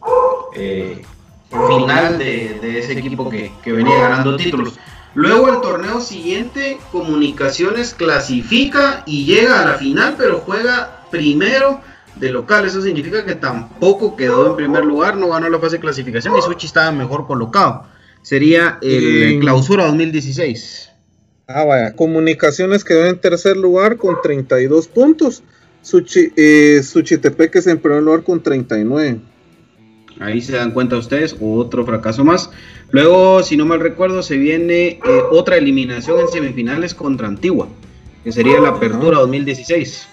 [0.55, 1.03] eh,
[1.51, 4.79] final de, de ese equipo que, que venía ganando títulos.
[5.14, 11.81] Luego el torneo siguiente, Comunicaciones clasifica y llega a la final, pero juega primero
[12.17, 12.65] de local.
[12.67, 16.43] Eso significa que tampoco quedó en primer lugar, no ganó la fase de clasificación y
[16.43, 17.85] Suchi estaba mejor colocado.
[18.23, 20.91] Sería el En- clausura 2016.
[21.47, 21.93] Ah, vaya.
[21.95, 25.43] Comunicaciones quedó en tercer lugar con 32 puntos.
[25.83, 29.21] Suchi, eh, Suchitepeques en primer lugar con 39.
[30.19, 32.51] Ahí se dan cuenta ustedes, otro fracaso más.
[32.91, 35.01] Luego, si no mal recuerdo, se viene eh,
[35.31, 37.69] otra eliminación en semifinales contra Antigua,
[38.25, 40.09] que sería la apertura 2016.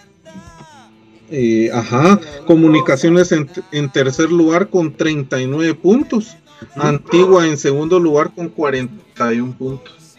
[1.35, 2.19] Eh, ajá.
[2.45, 6.37] Comunicaciones en, en tercer lugar con 39 puntos.
[6.75, 10.15] Antigua en segundo lugar con 41 puntos.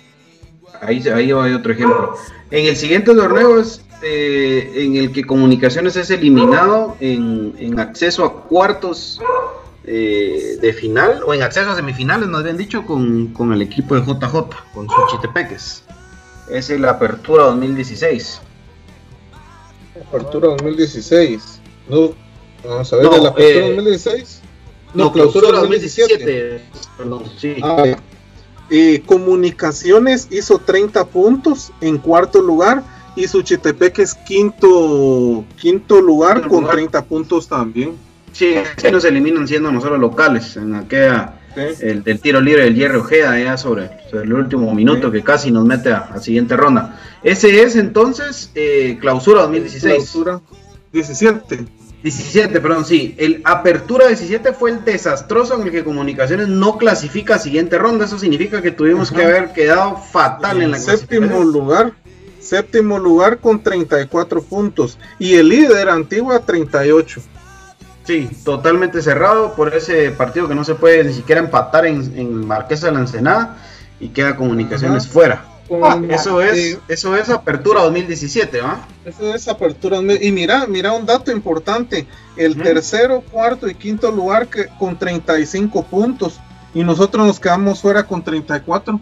[0.80, 2.14] Ahí, ahí hay otro ejemplo.
[2.50, 8.24] En el siguiente torneo es eh, en el que Comunicaciones es eliminado en, en acceso
[8.24, 9.20] a cuartos
[9.84, 13.94] eh, de final, o en acceso a semifinales, nos habían dicho, con, con el equipo
[13.94, 15.84] de JJ, con Suchitepeques.
[16.50, 18.40] Es la apertura 2016.
[20.00, 21.60] Apertura 2016.
[21.88, 22.14] No,
[22.64, 24.40] vamos a ver, No, de la apertura eh, 2016.
[24.94, 26.24] No, No, clausura clausura 2017.
[26.24, 26.64] 2017.
[26.96, 27.56] Perdón, sí.
[27.62, 27.96] Ah.
[28.70, 32.82] Eh, Comunicaciones hizo 30 puntos en cuarto lugar
[33.14, 36.76] y Suchitepec es quinto, quinto lugar Quinto con lugar.
[36.76, 37.96] 30 puntos también.
[38.32, 41.60] Sí, sí nos eliminan siendo nosotros locales en aquella Sí.
[41.86, 45.12] el del tiro libre del Jerry Ojeda ya sobre, sobre el último minuto Sí.
[45.18, 46.98] que casi nos mete a, a siguiente ronda.
[47.22, 49.94] Ese es entonces eh, clausura 2016.
[49.94, 50.40] Clausura
[50.92, 51.64] 17.
[52.02, 53.14] 17, perdón, sí.
[53.16, 58.04] El Apertura 17 fue el desastroso en el que Comunicaciones no clasifica a siguiente ronda.
[58.04, 59.20] Eso significa que tuvimos Ajá.
[59.20, 61.92] que haber quedado fatal en la séptimo lugar.
[62.40, 64.98] Séptimo lugar con 34 puntos.
[65.18, 67.22] Y el líder Antigua 38.
[68.04, 72.46] Sí, totalmente cerrado por ese partido que no se puede ni siquiera empatar en, en
[72.46, 73.56] Marquesa de la Ensenada
[73.98, 75.12] y queda Comunicaciones Ajá.
[75.12, 75.44] fuera.
[75.68, 78.86] Con- Eso es, eso es Apertura 2017, ¿va?
[79.06, 79.98] Eso es apertura.
[80.20, 82.06] Y mira, mira un dato importante.
[82.36, 86.38] El tercero, cuarto y quinto lugar que, con 35 puntos.
[86.74, 89.00] Y nosotros nos quedamos fuera con 34.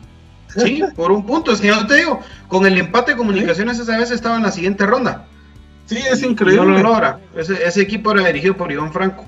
[0.56, 1.50] Sí, por un punto.
[1.50, 4.52] Es que yo te digo, con el empate de Comunicaciones esa vez estaba en la
[4.52, 5.26] siguiente ronda.
[5.87, 6.64] Sí, es increíble.
[6.64, 7.18] No lo logra.
[7.37, 9.25] Ese, ese equipo era dirigido por Iván Franco.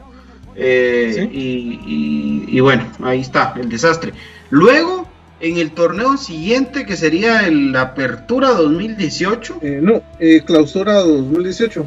[0.56, 1.20] Eh, Sí.
[1.32, 4.12] y, y- y bueno, ahí está, el desastre.
[4.50, 5.08] Luego,
[5.40, 11.84] en el torneo siguiente, que sería el- la Apertura 2018, Eh, no, eh, clausura 2018.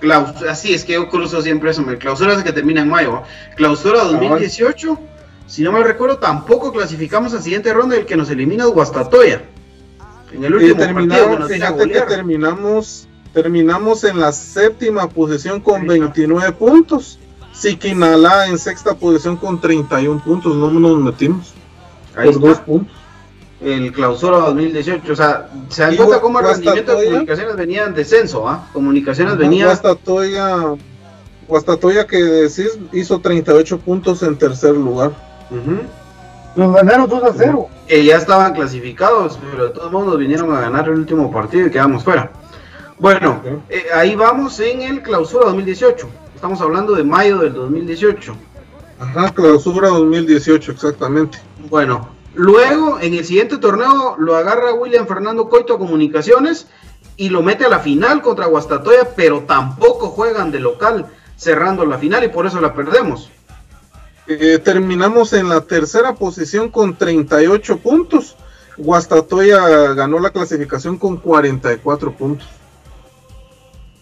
[0.00, 3.24] claus- así es que yo cruzo siempre eso, me clausura es que termina en mayo.
[3.56, 4.96] Clausura 2018,
[5.48, 9.42] si no me recuerdo, tampoco clasificamos a siguiente ronda, el que nos elimina Guastatoya.
[10.32, 11.48] En el último partido que nos
[12.06, 13.08] terminamos,
[13.42, 17.18] terminamos en la séptima posición con 29 puntos.
[17.52, 20.56] Siquinalá en sexta posición con 31 puntos.
[20.56, 21.54] No nos metimos.
[22.16, 22.64] Ahí por dos está.
[22.64, 22.96] puntos.
[23.60, 25.12] el clausura 2018.
[25.12, 28.48] O sea, se dan Y cuenta Gua- cómo el rendimiento de comunicaciones venía en descenso,
[28.48, 28.66] ¿ah?
[28.72, 29.66] Comunicaciones Ajá, venía.
[29.66, 30.74] Guastatoya,
[31.46, 35.12] Guastatoya que decís hizo 38 puntos en tercer lugar.
[36.56, 37.68] Nos ganaron 2 a 0.
[37.86, 41.68] que ya estaban clasificados, pero de todos modos nos vinieron a ganar el último partido
[41.68, 42.32] y quedamos fuera.
[42.98, 46.08] Bueno, eh, ahí vamos en el clausura 2018.
[46.34, 48.34] Estamos hablando de mayo del 2018.
[48.98, 51.38] Ajá, clausura 2018, exactamente.
[51.70, 56.66] Bueno, luego en el siguiente torneo lo agarra William Fernando Coito a Comunicaciones
[57.16, 61.06] y lo mete a la final contra Guastatoya, pero tampoco juegan de local
[61.36, 63.30] cerrando la final y por eso la perdemos.
[64.26, 68.36] Eh, terminamos en la tercera posición con 38 puntos.
[68.76, 72.57] Guastatoya ganó la clasificación con 44 puntos.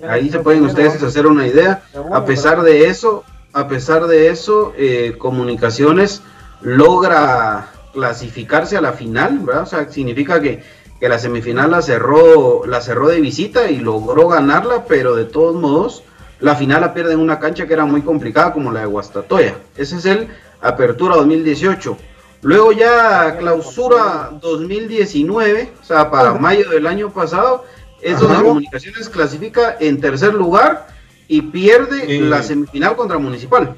[0.03, 1.83] Ahí se pueden ustedes hacer una idea.
[2.13, 6.23] A pesar de eso, a pesar de eso, eh, Comunicaciones
[6.61, 9.63] logra clasificarse a la final, ¿verdad?
[9.63, 10.63] O sea, significa que,
[11.01, 15.55] que la semifinal la cerró, la cerró de visita y logró ganarla, pero de todos
[15.55, 16.03] modos,
[16.41, 19.57] la final la pierde en una cancha que era muy complicada como la de Guastatoya.
[19.77, 20.29] Ese es el
[20.61, 21.97] Apertura 2018.
[22.43, 27.65] Luego ya clausura 2019, o sea, para mayo del año pasado,
[28.13, 28.43] es donde.
[28.43, 30.87] Comunicaciones clasifica en tercer lugar
[31.29, 33.75] y pierde la semifinal contra Municipal.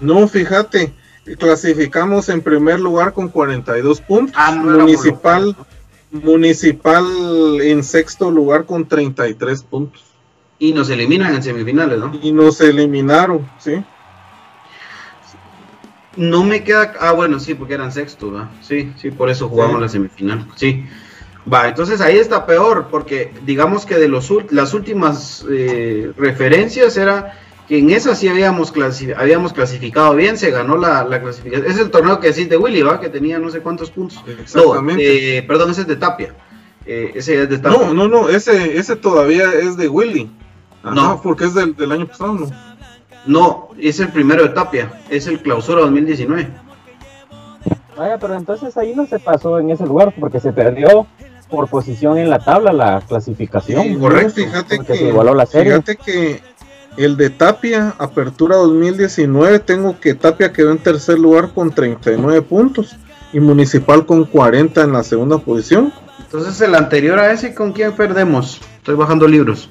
[0.00, 0.92] No, fíjate,
[1.38, 4.34] clasificamos en primer lugar con 42 puntos.
[4.36, 5.56] Ah, no municipal,
[6.10, 7.06] municipal
[7.60, 10.02] en sexto lugar con 33 puntos.
[10.58, 12.12] Y nos eliminan en semifinales, ¿no?
[12.22, 13.84] Y nos eliminaron, ¿sí?
[16.16, 16.94] No me queda.
[17.00, 18.50] Ah, bueno, sí, porque eran sextos, ¿va?
[18.62, 19.80] Sí, sí, por eso jugamos Sí.
[19.82, 20.46] la semifinal.
[20.54, 20.86] Sí.
[21.52, 27.38] Va, entonces ahí está peor, porque digamos que de los las últimas eh, referencias era
[27.68, 31.70] que en esa sí habíamos, clasi- habíamos clasificado bien, se ganó la, la clasificación.
[31.70, 32.98] Es el torneo que decís de Willy, ¿va?
[33.00, 34.22] Que tenía no sé cuántos puntos.
[34.26, 35.38] No, Exactamente.
[35.38, 36.34] eh, perdón, ese es de Tapia.
[36.86, 37.78] Eh, ese es de Tapia.
[37.78, 40.30] No, no, no, ese, ese todavía es de Willy.
[40.82, 41.20] Ajá, No.
[41.22, 42.46] porque es del, del año pasado, ¿no?
[43.26, 46.48] No, es el primero de Tapia, es el clausura 2019.
[47.96, 51.06] Vaya, pero entonces ahí no se pasó en ese lugar porque se perdió
[51.50, 53.82] por posición en la tabla la clasificación.
[53.82, 54.34] Sí, correcto.
[54.34, 55.72] Fíjate Porque que, se igualó la serie.
[55.72, 56.42] fíjate que
[56.96, 62.96] el de Tapia, Apertura 2019, tengo que Tapia quedó en tercer lugar con 39 puntos
[63.32, 65.92] y Municipal con 40 en la segunda posición.
[66.20, 68.60] Entonces el anterior a ese, ¿con quién perdemos?
[68.78, 69.68] Estoy bajando libros.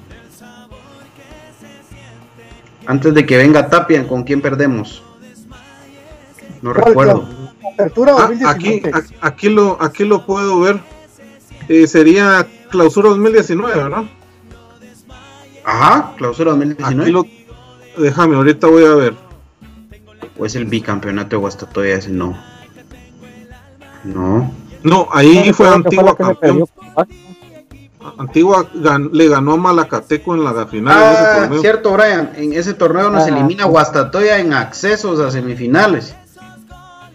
[2.86, 5.02] Antes de que venga Tapia, ¿con quién perdemos?
[6.60, 7.28] No ¿Cuál, recuerdo.
[7.72, 8.90] Apertura Ah, 2019.
[8.98, 10.80] aquí, a- aquí, lo, aquí lo puedo ver.
[11.68, 14.04] Eh, sería clausura 2019, ¿verdad?
[15.64, 17.02] Ajá, clausura 2019.
[17.02, 17.24] Aquí lo,
[18.02, 19.14] déjame, ahorita voy a ver.
[20.38, 22.10] ¿O es el bicampeonato de Guastatoya ese?
[22.10, 22.36] No.
[24.04, 24.52] No.
[24.82, 26.64] No, ahí No fue antigua campeón.
[28.18, 30.94] Antigua gan- le ganó a Malacateco en la final.
[31.02, 31.60] en ese Ah, torneo.
[31.62, 32.30] cierto, Brian.
[32.36, 33.30] En ese torneo nos Ajá.
[33.34, 36.14] elimina Guastatoya en accesos a semifinales.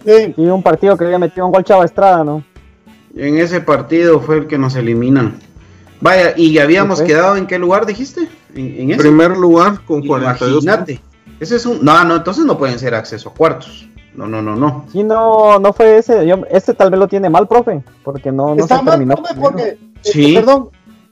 [0.03, 2.43] Sí, Y un partido que había metido un gol Chava Estrada, ¿no?
[3.15, 5.39] En ese partido fue el que nos eliminan.
[6.01, 8.27] Vaya, y habíamos quedado en qué lugar dijiste?
[8.55, 9.01] En, en ese.
[9.01, 11.01] Primer lugar con 42 Imagínate.
[11.39, 11.83] Ese es un.
[11.83, 13.87] No, no, entonces no pueden ser acceso a cuartos.
[14.15, 14.85] No, no, no, no.
[14.91, 16.25] Sí, no, no fue ese.
[16.27, 19.15] Yo, este tal vez lo tiene mal, profe, porque no, no está se mal, terminó.
[19.15, 19.77] profe, porque.
[20.01, 20.35] Sí.
[20.35, 20.69] eh, perdón.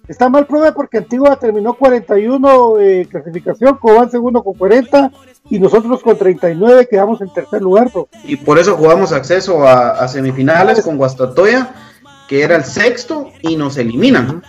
[0.07, 5.11] Está mal, profe, porque Antigua terminó 41 eh, clasificación, Cobán segundo con 40
[5.49, 8.17] y nosotros con 39 quedamos en tercer lugar, profe.
[8.23, 11.73] Y por eso jugamos acceso a, a semifinales con Guastatoya,
[12.27, 14.43] que era el sexto, y nos eliminan.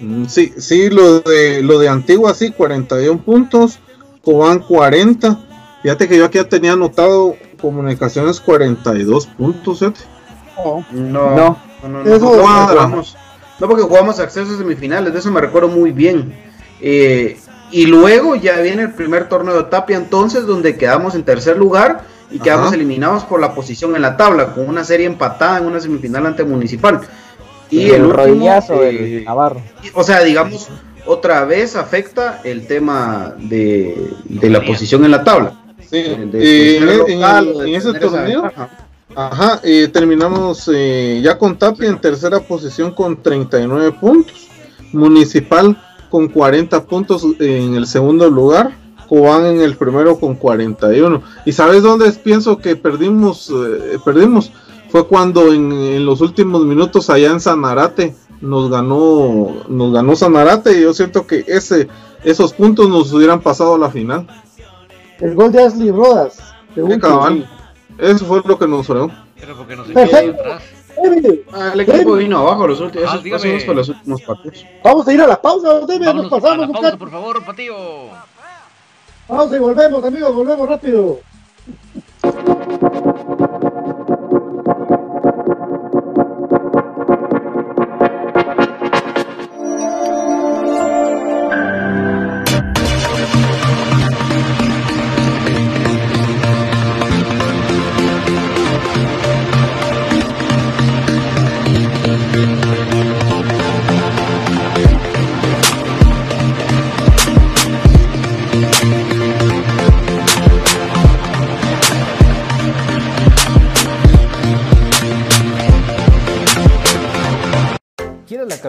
[0.00, 3.78] Mm, Sí, sí, lo de, lo de Antigua, sí, 41 puntos,
[4.24, 5.38] Cobán 40.
[5.82, 10.00] Fíjate que yo aquí ya tenía anotado Comunicaciones 42 puntos, fíjate.
[10.56, 10.84] No.
[10.92, 11.58] No, No.
[11.82, 12.74] no, no, no, Eso porque cuadra.
[12.74, 13.16] jugamos-
[13.60, 16.34] no, porque jugamos acceso a semifinales, de eso me recuerdo muy bien.
[16.80, 17.38] Eh,
[17.70, 22.04] y luego ya viene el primer torneo de Tapia, entonces, donde quedamos en tercer lugar
[22.32, 22.76] y quedamos Ajá.
[22.76, 26.44] eliminados por la posición en la tabla, con una serie empatada en una semifinal ante
[26.44, 27.00] Municipal.
[27.70, 29.60] Y el, el, último, rodillazo eh, del Navarro.
[29.94, 30.68] o sea, digamos,
[31.06, 35.58] otra vez afecta el tema de, de la posición en la tabla.
[35.90, 38.70] Sí, De- de eh, ser en, local, en- ese torneo, ventaja.
[39.14, 44.48] ajá, eh, terminamos eh, ya con Tapia en tercera posición con 39 puntos,
[44.92, 45.76] Municipal
[46.10, 48.76] con 40 puntos en el segundo lugar,
[49.12, 51.22] Cobán en el primero con 41.
[51.44, 53.50] ¿Y sabes dónde pienso que perdimos?
[53.50, 54.50] eh, perdimos
[54.88, 60.78] fue cuando en, en los últimos minutos allá en Sanarate nos ganó nos ganó Sanarate
[60.78, 61.88] y yo siento que ese
[62.24, 64.26] esos puntos nos hubieran pasado a la final.
[65.20, 66.38] El gol de Ashley Rodas.
[66.74, 67.46] de cabal.
[67.98, 69.10] Eso fue lo que nos fregó.
[69.38, 70.62] Pero porque nos atrás.
[71.52, 73.42] Ah, el equipo vino abajo los últimos, Ah, esos dígame.
[73.52, 74.64] pasos para los últimos partidos.
[74.82, 77.44] Vamos a ir a la pausa, David, nos Vámonos a pasamos la pausa, por favor,
[77.44, 77.74] Patillo.
[79.32, 81.20] Pausa y volvemos, amigos, volvemos rápido.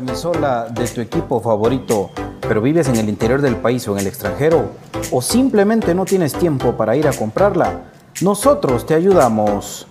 [0.04, 2.10] Camisola de tu equipo favorito,
[2.41, 4.72] pero vives en el interior del país o en el extranjero?
[5.12, 7.86] ¿O simplemente no tienes tiempo para ir a comprarla?
[8.22, 9.88] Nosotros te ayudamos.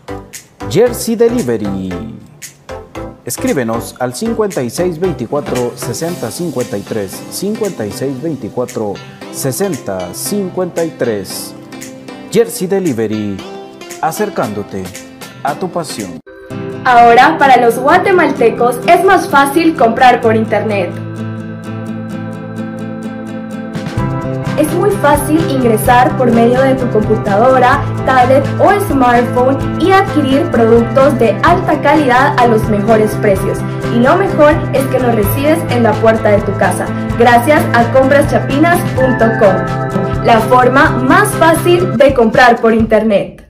[0.68, 2.18] Jersey Delivery.
[3.24, 8.94] Escríbenos al 5624 6053 5624
[9.32, 11.54] 6053
[12.30, 13.38] Jersey Delivery.
[14.02, 14.84] Acercándote
[15.42, 16.20] a tu pasión.
[16.84, 20.90] Ahora, para los guatemaltecos es más fácil comprar por internet.
[24.58, 31.16] Es muy fácil ingresar por medio de tu computadora, tablet o smartphone y adquirir productos
[31.20, 33.58] de alta calidad a los mejores precios.
[33.94, 36.86] Y lo mejor es que los recibes en la puerta de tu casa,
[37.18, 43.41] gracias a compraschapinas.com, la forma más fácil de comprar por internet.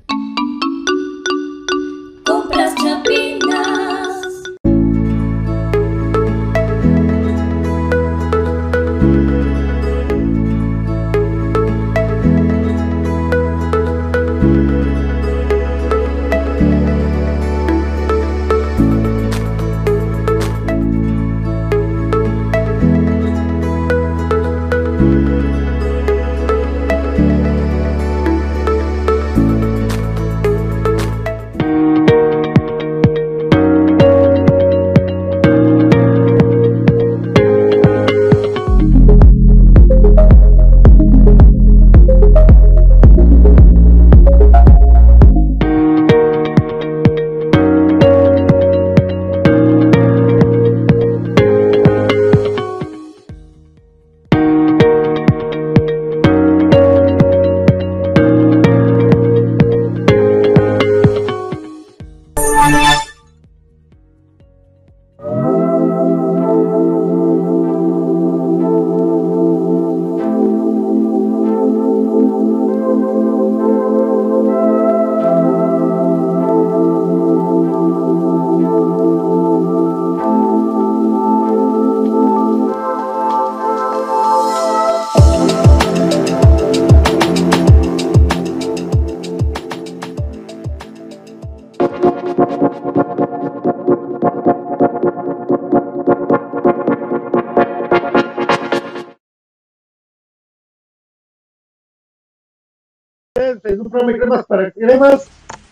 [103.92, 105.28] Programa de cremas para cremas.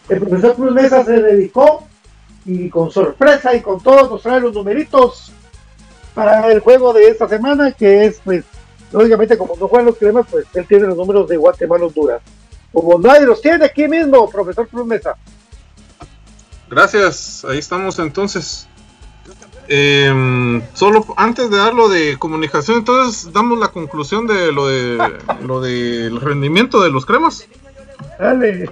[0.08, 1.86] El profesor Cruz Mesa se dedicó
[2.44, 5.32] y con sorpresa y con todo nos trae los numeritos
[6.14, 8.44] para el juego de esta semana, que es, pues,
[8.92, 12.20] lógicamente, como no juegan los cremas, pues él tiene los números de Guatemala Honduras.
[12.72, 15.16] Como nadie los tiene aquí mismo, profesor Cruz Mesa.
[16.68, 18.66] Gracias, ahí estamos entonces.
[19.72, 24.98] Eh, solo antes de dar lo de comunicación, entonces damos la conclusión de lo de
[25.42, 27.46] lo del rendimiento de los cremas.
[28.18, 28.70] Dale.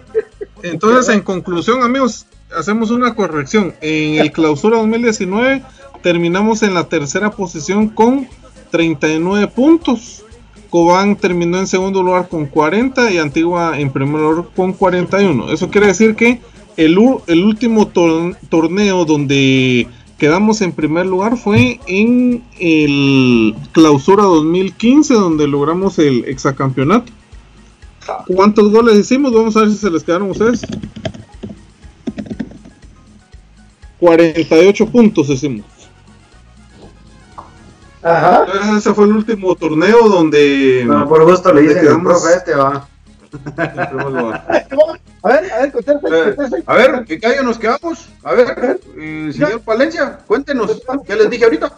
[0.63, 2.27] Entonces, en conclusión, amigos,
[2.57, 3.75] hacemos una corrección.
[3.81, 5.63] En el clausura 2019
[6.03, 8.29] terminamos en la tercera posición con
[8.71, 10.25] 39 puntos.
[10.71, 15.51] Cobán terminó en segundo lugar con 40 y Antigua en primer lugar con 41.
[15.51, 16.41] Eso quiere decir que
[16.77, 19.87] el, último tor- torneo donde
[20.19, 27.13] quedamos en primer lugar fue en el clausura 2015 donde logramos el exacampeonato.
[28.27, 29.33] ¿Cuántos goles hicimos?
[29.33, 30.63] Vamos a ver si se les quedaron a ustedes.
[34.01, 35.67] 48 puntos hicimos.
[38.03, 38.45] Ajá.
[38.47, 40.85] Entonces, ese fue el último torneo donde.
[40.87, 42.89] No, por gusto le dicen quedamos profe este, va.
[45.23, 46.63] A ver, a ver, Eh, conteste.
[46.65, 48.09] a ver, ¿qué callo nos quedamos?
[48.23, 51.77] A ver, eh, señor Palencia, cuéntenos, ¿qué les dije ahorita?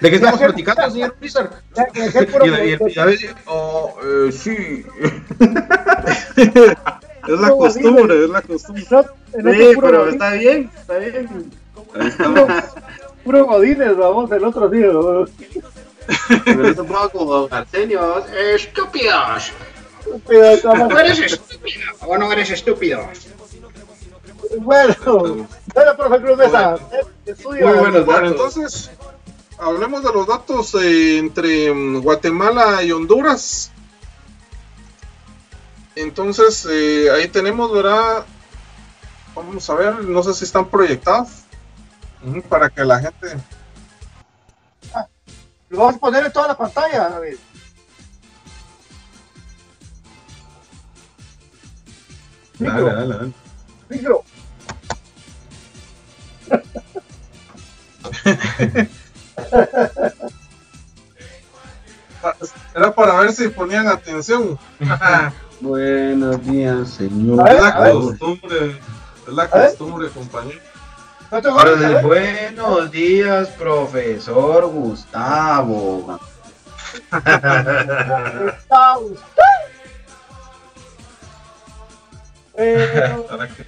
[0.00, 1.50] ¿De qué estamos platicando, señor Pizar?
[1.94, 4.84] Y, y- y a veces, oh, eh, sí.
[6.36, 8.84] Es la costumbre, es la costumbre.
[8.90, 11.50] No, Sí, pero Godín- está bien, está bien.
[11.74, 12.52] Puro, estamos.
[13.24, 14.86] puro Godínez, vamos, el otro día.
[14.86, 15.26] ¿no?
[16.44, 18.24] Pero esto puedo como don Arsenio,
[18.54, 19.52] estúpidos.
[20.06, 23.00] ¿No eres estúpido o no eres estúpido?
[24.60, 24.94] Bueno,
[25.74, 27.66] bueno, profe Cruz Mesa, eh, estudia.
[27.66, 28.56] Muy buenos Bueno, datos.
[28.56, 28.90] entonces,
[29.58, 33.70] hablemos de los datos eh, entre mm, Guatemala y Honduras.
[35.98, 38.24] Entonces, eh, ahí tenemos, ¿verdad?
[39.34, 41.28] Vamos a ver, no sé si están proyectados.
[42.48, 43.36] Para que la gente.
[45.68, 47.36] Lo vamos a poner en toda la pantalla, David.
[52.60, 53.32] Micro, dale, dale.
[53.88, 54.24] micro.
[62.74, 64.56] Era para ver si ponían atención.
[65.60, 67.42] Buenos días, señor.
[67.44, 68.80] Ver, es la costumbre,
[69.26, 70.60] es la costumbre, compañero.
[71.30, 72.02] No Ahora, ver.
[72.04, 76.18] buenos días, profesor Gustavo.
[82.60, 83.64] Eh, Para que,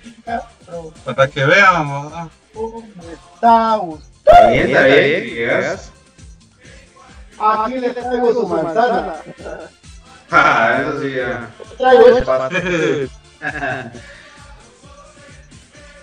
[1.05, 2.29] para que vean, ¿verdad?
[2.53, 2.83] ¿Cómo
[3.13, 4.07] está usted?
[4.25, 5.25] Está bien, está bien.
[5.25, 5.93] llegas.
[7.39, 9.15] Aquí le traigo su manzana.
[10.33, 11.51] Ah, eso sí, ya.
[11.77, 12.05] Traigo.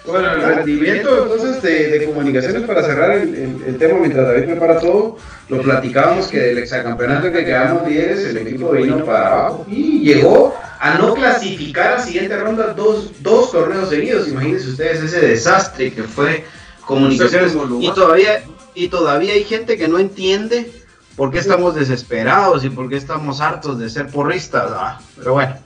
[0.06, 4.46] Bueno, el rendimiento entonces de, de comunicaciones para cerrar el, el- el tema mientras David
[4.46, 5.18] prepara todo,
[5.50, 10.56] lo platicábamos que del exacampeonato que quedamos 10, el equipo vino para abajo y llegó
[10.80, 14.30] a no clasificar a siguiente ronda dos, dos torneos seguidos.
[14.30, 16.46] Imagínense ustedes ese desastre que fue
[16.86, 18.44] comunicaciones y todavía,
[18.76, 20.72] y todavía hay gente que no entiende
[21.18, 24.72] por qué estamos desesperados y por qué estamos hartos de ser porristas.
[24.74, 25.58] ah, Pero bueno,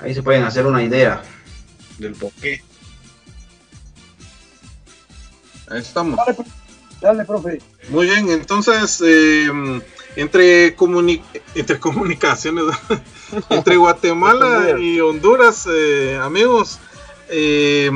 [0.00, 1.22] ahí se pueden hacer una idea
[1.98, 2.62] del por qué.
[5.70, 6.16] Ahí estamos.
[6.16, 6.50] Dale, profe.
[7.00, 7.60] Dale, profe.
[7.90, 9.48] Muy bien, entonces, eh,
[10.16, 11.22] entre, comuni-
[11.54, 12.64] entre comunicaciones,
[13.50, 16.78] entre Guatemala y Honduras, eh, amigos,
[17.28, 17.90] eh,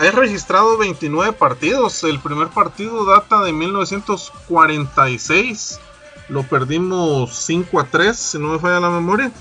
[0.00, 2.04] he registrado 29 partidos.
[2.04, 5.80] El primer partido data de 1946.
[6.28, 9.32] Lo perdimos 5 a 3, si no me falla la memoria.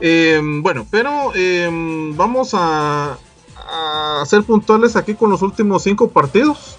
[0.00, 1.68] Eh, bueno, pero eh,
[2.14, 3.16] vamos a,
[3.56, 6.78] a ser puntuales aquí con los últimos 5 partidos.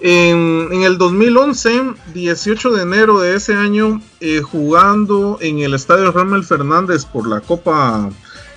[0.00, 6.12] En, en el 2011, 18 de enero de ese año, eh, jugando en el estadio
[6.12, 8.10] Ramel Fernández por la Copa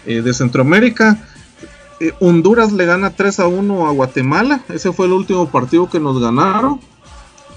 [0.05, 1.27] eh, de Centroamérica,
[1.99, 4.61] eh, Honduras le gana 3 a 1 a Guatemala.
[4.69, 6.79] Ese fue el último partido que nos ganaron.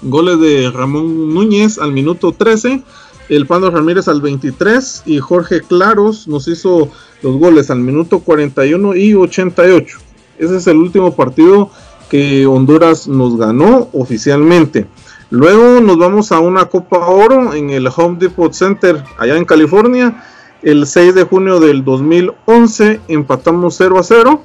[0.01, 2.83] Goles de Ramón Núñez al minuto 13,
[3.29, 6.89] el Pando Ramírez al 23 y Jorge Claros nos hizo
[7.21, 9.97] los goles al minuto 41 y 88.
[10.37, 11.69] Ese es el último partido
[12.09, 14.85] que Honduras nos ganó oficialmente.
[15.31, 20.23] Luego nos vamos a una Copa Oro en el Home Depot Center allá en California.
[20.61, 24.41] El 6 de junio del 2011 empatamos 0 a 0.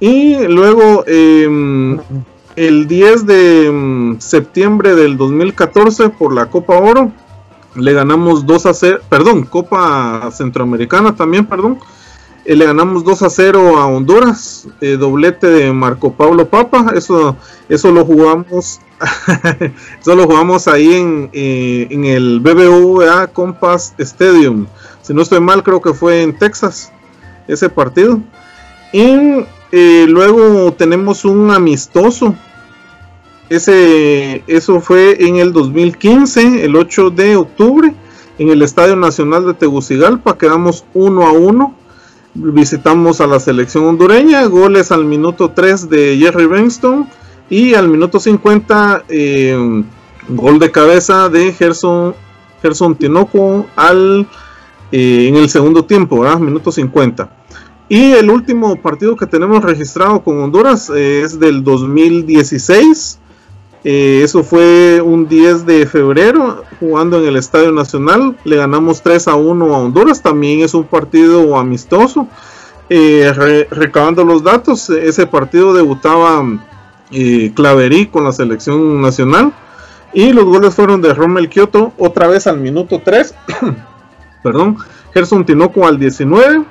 [0.00, 1.98] Y luego eh,
[2.56, 7.12] el 10 de mm, septiembre del 2014 por la Copa Oro.
[7.74, 11.78] Le ganamos 2 a 0, perdón, Copa Centroamericana también, perdón.
[12.44, 17.36] eh, le ganamos 2 a 0 a Honduras, eh, doblete de Marco Pablo Papa, eso,
[17.70, 18.80] eso lo jugamos,
[20.00, 24.66] eso lo jugamos ahí en, eh, en el BBVA Compass Stadium,
[25.00, 26.92] si no estoy mal creo que fue en Texas
[27.48, 28.20] ese partido,
[29.72, 32.34] y luego tenemos un amistoso,
[33.48, 37.94] ese, eso fue en el 2015, el 8 de octubre,
[38.38, 41.82] en el Estadio Nacional de Tegucigalpa, quedamos 1 a 1
[42.34, 47.06] visitamos a la selección hondureña, goles al minuto 3 de Jerry Benston
[47.50, 49.84] y al minuto 50 eh,
[50.28, 52.14] gol de cabeza de Gerson,
[52.62, 54.26] Gerson Tinoco al,
[54.90, 56.38] eh, en el segundo tiempo, ¿verdad?
[56.38, 57.30] minuto 50.
[57.92, 63.18] Y el último partido que tenemos registrado con Honduras eh, es del 2016.
[63.84, 68.38] eso fue un 10 de febrero jugando en el Estadio Nacional.
[68.44, 70.22] Le ganamos 3 a 1 a Honduras.
[70.22, 72.28] También es un partido amistoso.
[72.88, 73.30] Eh,
[73.70, 76.42] recabando los datos, ese partido debutaba
[77.10, 79.52] eh, Claverí con la selección nacional.
[80.14, 83.34] Y los goles fueron de Rommel Kioto otra vez al minuto 3.
[84.42, 84.78] Perdón.
[85.12, 86.64] Gerson Tinoco al 19.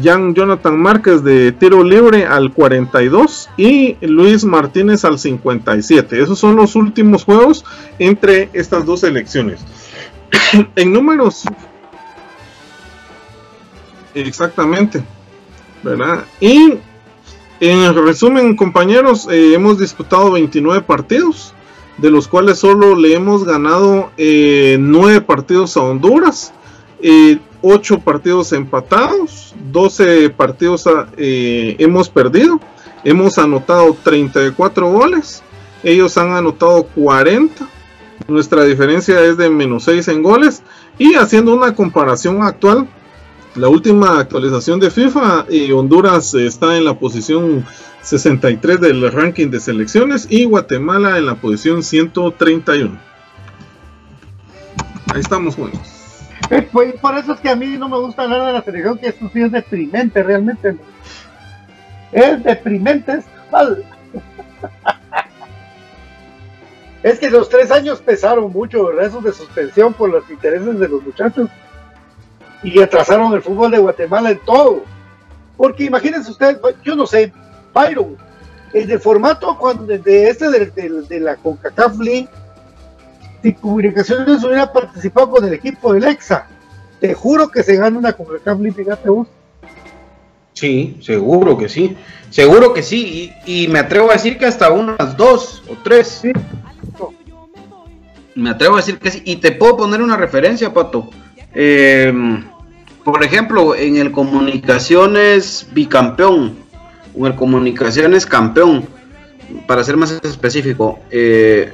[0.00, 6.22] Jan Jonathan Márquez de tiro libre al 42 y Luis Martínez al 57.
[6.22, 7.64] Esos son los últimos juegos
[7.98, 9.60] entre estas dos selecciones.
[10.76, 11.44] en números.
[14.14, 15.02] Exactamente.
[15.82, 16.24] ¿Verdad?
[16.40, 16.74] Y
[17.60, 21.54] en resumen, compañeros, eh, hemos disputado 29 partidos,
[21.98, 26.52] de los cuales solo le hemos ganado eh, 9 partidos a Honduras.
[27.02, 32.60] Eh, 8 partidos empatados, 12 partidos ah, eh, hemos perdido,
[33.04, 35.42] hemos anotado 34 goles,
[35.82, 37.68] ellos han anotado 40,
[38.28, 40.62] nuestra diferencia es de menos 6 en goles
[40.98, 42.88] y haciendo una comparación actual,
[43.56, 47.64] la última actualización de FIFA, eh, Honduras está en la posición
[48.02, 52.98] 63 del ranking de selecciones y Guatemala en la posición 131.
[55.12, 55.99] Ahí estamos, buenos.
[56.72, 59.08] Pues, por eso es que a mí no me gusta nada de la selección, que
[59.08, 60.76] esto sí es deprimente realmente.
[62.12, 63.84] Es deprimente, es mal.
[67.02, 69.06] es que los tres años pesaron mucho, ¿verdad?
[69.06, 71.48] Esos de suspensión por los intereses de los muchachos.
[72.62, 74.82] Y atrasaron el fútbol de Guatemala en todo.
[75.56, 77.32] Porque imagínense ustedes, yo no sé,
[77.72, 78.16] Byron,
[78.72, 82.28] el de formato cuando, de este de, de, de la CONCACAF League
[83.42, 86.46] si Comunicaciones hubiera participado con el equipo del EXA,
[87.00, 89.28] te juro que se gana una CONCACAF League, vos.
[90.52, 91.96] Sí, seguro que sí.
[92.28, 93.32] Seguro que sí.
[93.46, 96.20] Y, y, me atrevo a decir que hasta unas dos o tres.
[96.22, 96.32] Sí.
[98.34, 99.22] Me atrevo a decir que sí.
[99.24, 101.08] Y te puedo poner una referencia, Pato.
[101.54, 102.12] Eh,
[103.04, 106.56] por ejemplo, en el Comunicaciones bicampeón.
[107.16, 108.86] O en el Comunicaciones campeón.
[109.66, 110.98] Para ser más específico.
[111.10, 111.72] Eh,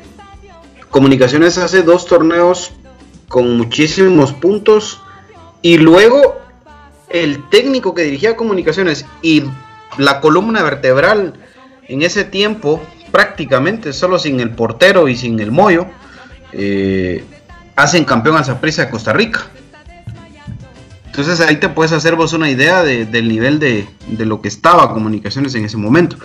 [0.91, 2.73] Comunicaciones hace dos torneos
[3.29, 5.01] con muchísimos puntos
[5.63, 6.37] y luego
[7.09, 9.45] el técnico que dirigía Comunicaciones y
[9.99, 11.35] la columna vertebral
[11.89, 15.87] en ese tiempo, prácticamente solo sin el portero y sin el mollo,
[16.53, 17.25] eh,
[17.77, 19.47] hacen campeón a Zaprisa de Costa Rica.
[21.07, 24.49] Entonces ahí te puedes hacer vos una idea de, del nivel de, de, lo que
[24.49, 26.17] estaba Comunicaciones en ese momento.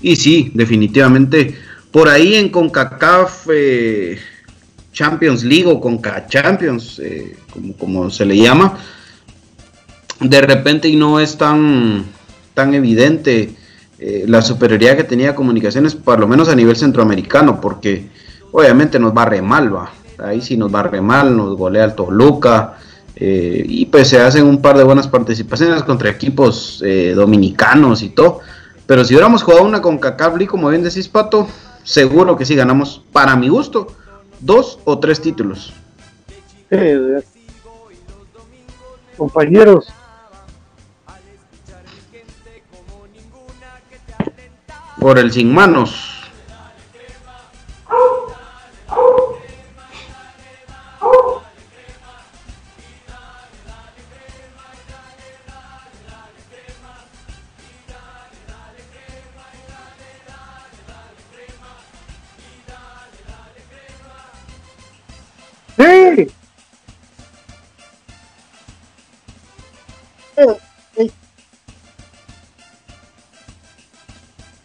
[0.00, 1.58] Y sí, definitivamente
[1.90, 4.18] por ahí en CONCACAF eh,
[4.92, 8.76] Champions League o CONCA Champions, eh, como, como, se le llama,
[10.20, 12.04] de repente y no es tan,
[12.54, 13.54] tan evidente
[13.98, 18.08] eh, la superioridad que tenía comunicaciones, por lo menos a nivel centroamericano, porque
[18.52, 19.90] obviamente nos va re mal, va.
[20.18, 22.74] Ahí sí nos va re mal, nos golea el Toluca.
[23.20, 26.82] Y pues se hacen un par de buenas participaciones contra equipos
[27.16, 28.40] dominicanos y todo.
[28.86, 31.48] Pero si hubiéramos jugado una con League, como bien decís, Pato,
[31.88, 33.88] seguro que sí ganamos, para mi gusto,
[34.40, 35.72] dos o tres títulos.
[36.70, 37.22] Eh,
[39.16, 39.86] compañeros.
[45.00, 46.07] Por el sin manos.
[65.78, 66.26] Sí.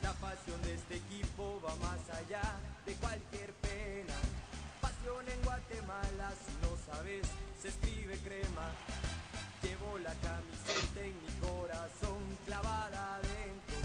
[0.01, 2.41] La pasión de este equipo va más allá
[2.87, 4.15] de cualquier pena.
[4.81, 7.21] Pasión en Guatemala, si no sabes,
[7.61, 8.71] se escribe crema.
[9.61, 13.77] Llevo la camiseta en mi corazón clavada adentro.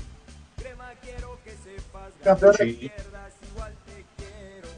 [0.56, 2.72] Crema quiero que sepas, ganas sí.
[2.72, 4.68] pierdas igual te quiero.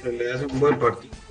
[0.00, 1.21] Se le hace un buen partido.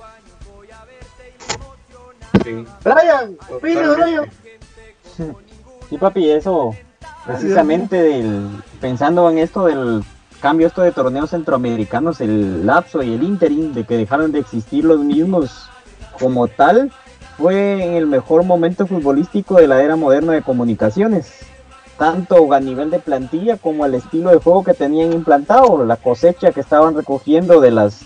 [2.43, 2.65] Sí.
[2.83, 4.29] Brian, opine, Brian.
[5.89, 6.75] Sí, papi, eso
[7.25, 10.03] precisamente del, pensando en esto del
[10.41, 14.83] cambio esto de torneos centroamericanos, el lapso y el interim de que dejaron de existir
[14.83, 15.69] los mismos
[16.19, 16.91] como tal,
[17.37, 21.31] fue en el mejor momento futbolístico de la era moderna de comunicaciones,
[21.97, 26.51] tanto a nivel de plantilla como el estilo de juego que tenían implantado, la cosecha
[26.51, 28.01] que estaban recogiendo de las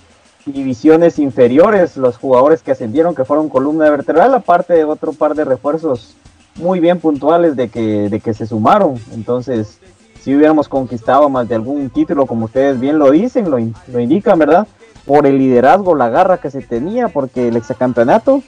[0.46, 5.44] divisiones inferiores, los jugadores que ascendieron, que fueron columna vertebral, aparte de otro par de
[5.46, 6.16] refuerzos
[6.56, 8.96] muy bien puntuales de que, de que se sumaron.
[9.14, 9.80] Entonces,
[10.22, 14.40] si hubiéramos conquistado más de algún título, como ustedes bien lo dicen, lo, lo indican,
[14.40, 14.68] ¿verdad?
[15.06, 18.42] Por el liderazgo, la garra que se tenía, porque el exacampeonato,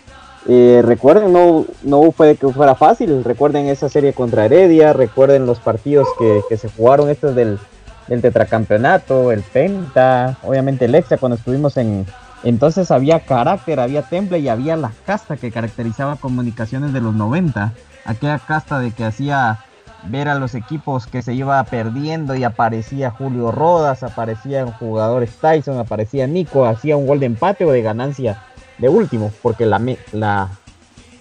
[0.48, 3.24] eh, recuerden, no, no fue que fuera fácil.
[3.24, 7.60] Recuerden esa serie contra Heredia, recuerden los partidos que, que se jugaron, estos del,
[8.08, 12.05] del tetracampeonato, el Penta, obviamente el Extra, cuando estuvimos en.
[12.43, 17.74] Entonces había carácter, había temple y había la casta que caracterizaba comunicaciones de los 90.
[18.05, 19.60] Aquella casta de que hacía
[20.03, 25.80] ver a los equipos que se iba perdiendo y aparecía Julio Rodas, aparecían jugadores Tyson,
[25.80, 28.41] aparecía Nico, hacía un gol de empate o de ganancia
[28.78, 30.49] de último, porque la,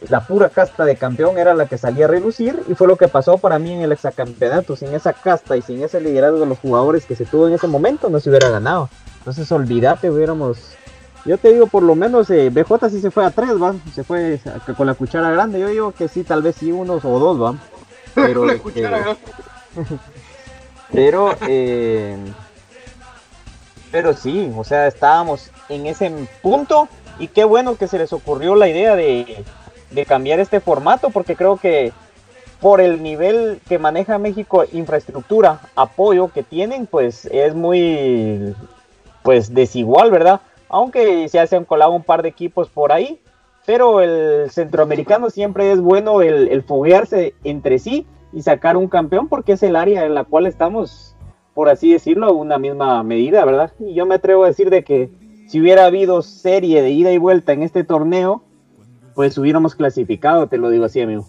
[0.09, 3.09] la pura casta de campeón era la que salía a relucir y fue lo que
[3.09, 4.77] pasó para mí en el exacampeonato.
[4.77, 7.67] Sin esa casta y sin ese liderazgo de los jugadores que se tuvo en ese
[7.67, 8.89] momento, no se hubiera ganado.
[9.19, 10.59] Entonces, olvídate, hubiéramos.
[11.25, 13.75] Yo te digo, por lo menos eh, BJ sí se fue a tres, ¿va?
[13.95, 14.41] Se fue
[14.77, 15.59] con la cuchara grande.
[15.59, 17.59] Yo digo que sí, tal vez sí, unos o dos, ¿va?
[18.15, 19.21] Pero, La este, cuchara grande.
[20.93, 22.17] pero, eh,
[23.91, 26.89] pero sí, o sea, estábamos en ese punto
[27.19, 29.45] y qué bueno que se les ocurrió la idea de,
[29.91, 31.93] de cambiar este formato porque creo que
[32.61, 38.55] por el nivel que maneja México, infraestructura, apoyo que tienen, pues es muy
[39.23, 40.41] pues desigual, ¿verdad?
[40.69, 43.21] Aunque ya se han colado un par de equipos por ahí,
[43.67, 49.29] pero el centroamericano siempre es bueno el, el foguearse entre sí y sacar un campeón
[49.29, 51.17] porque es el área en la cual estamos,
[51.55, 53.73] por así decirlo, una misma medida, ¿verdad?
[53.81, 55.11] Y yo me atrevo a decir de que
[55.49, 58.43] si hubiera habido serie de ida y vuelta en este torneo,
[59.17, 61.27] pues hubiéramos clasificado, te lo digo así, amigo.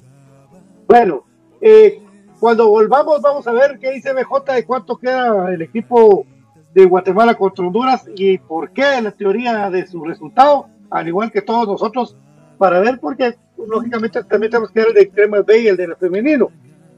[0.87, 1.23] Bueno,
[1.61, 2.01] eh,
[2.37, 6.25] cuando volvamos vamos a ver qué dice BJ de cuánto queda el equipo
[6.73, 11.41] de Guatemala contra Honduras y por qué la teoría de su resultado, al igual que
[11.41, 12.17] todos nosotros,
[12.57, 15.87] para ver porque lógicamente también tenemos que ver el de Cremas B y el de
[15.87, 16.49] la femenino.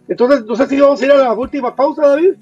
[0.07, 2.33] Entonces, no sé si vamos a ir a la última pausa, David.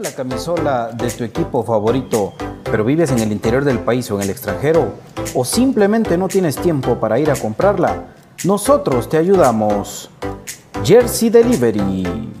[0.00, 2.32] ¿Quieres la camisola de tu equipo favorito,
[2.64, 4.94] pero vives en el interior del país o en el extranjero?
[5.34, 8.06] ¿O simplemente no tienes tiempo para ir a comprarla?
[8.44, 10.08] Nosotros te ayudamos.
[10.82, 12.32] Jersey Delivery.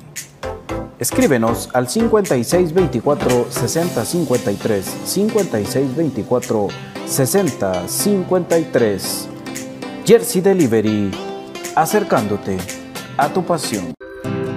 [0.98, 6.68] Escríbenos al 5624 6053 5624
[7.06, 9.28] 6053.
[10.06, 11.10] Jersey Delivery.
[11.76, 12.56] Acercándote
[13.18, 13.99] a tu pasión.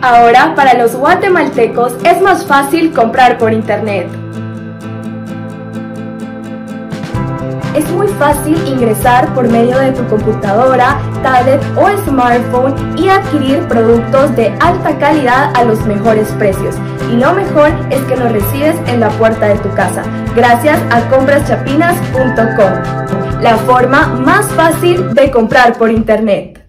[0.03, 4.09] Ahora, para los guatemaltecos es más fácil comprar por internet.
[7.73, 14.35] Es muy fácil ingresar por medio de tu computadora, tablet o smartphone y adquirir productos
[14.35, 16.75] de alta calidad a los mejores precios.
[17.09, 20.03] Y lo mejor es que los recibes en la puerta de tu casa,
[20.35, 26.62] gracias a compraschapinas.com, la forma más fácil de comprar por internet.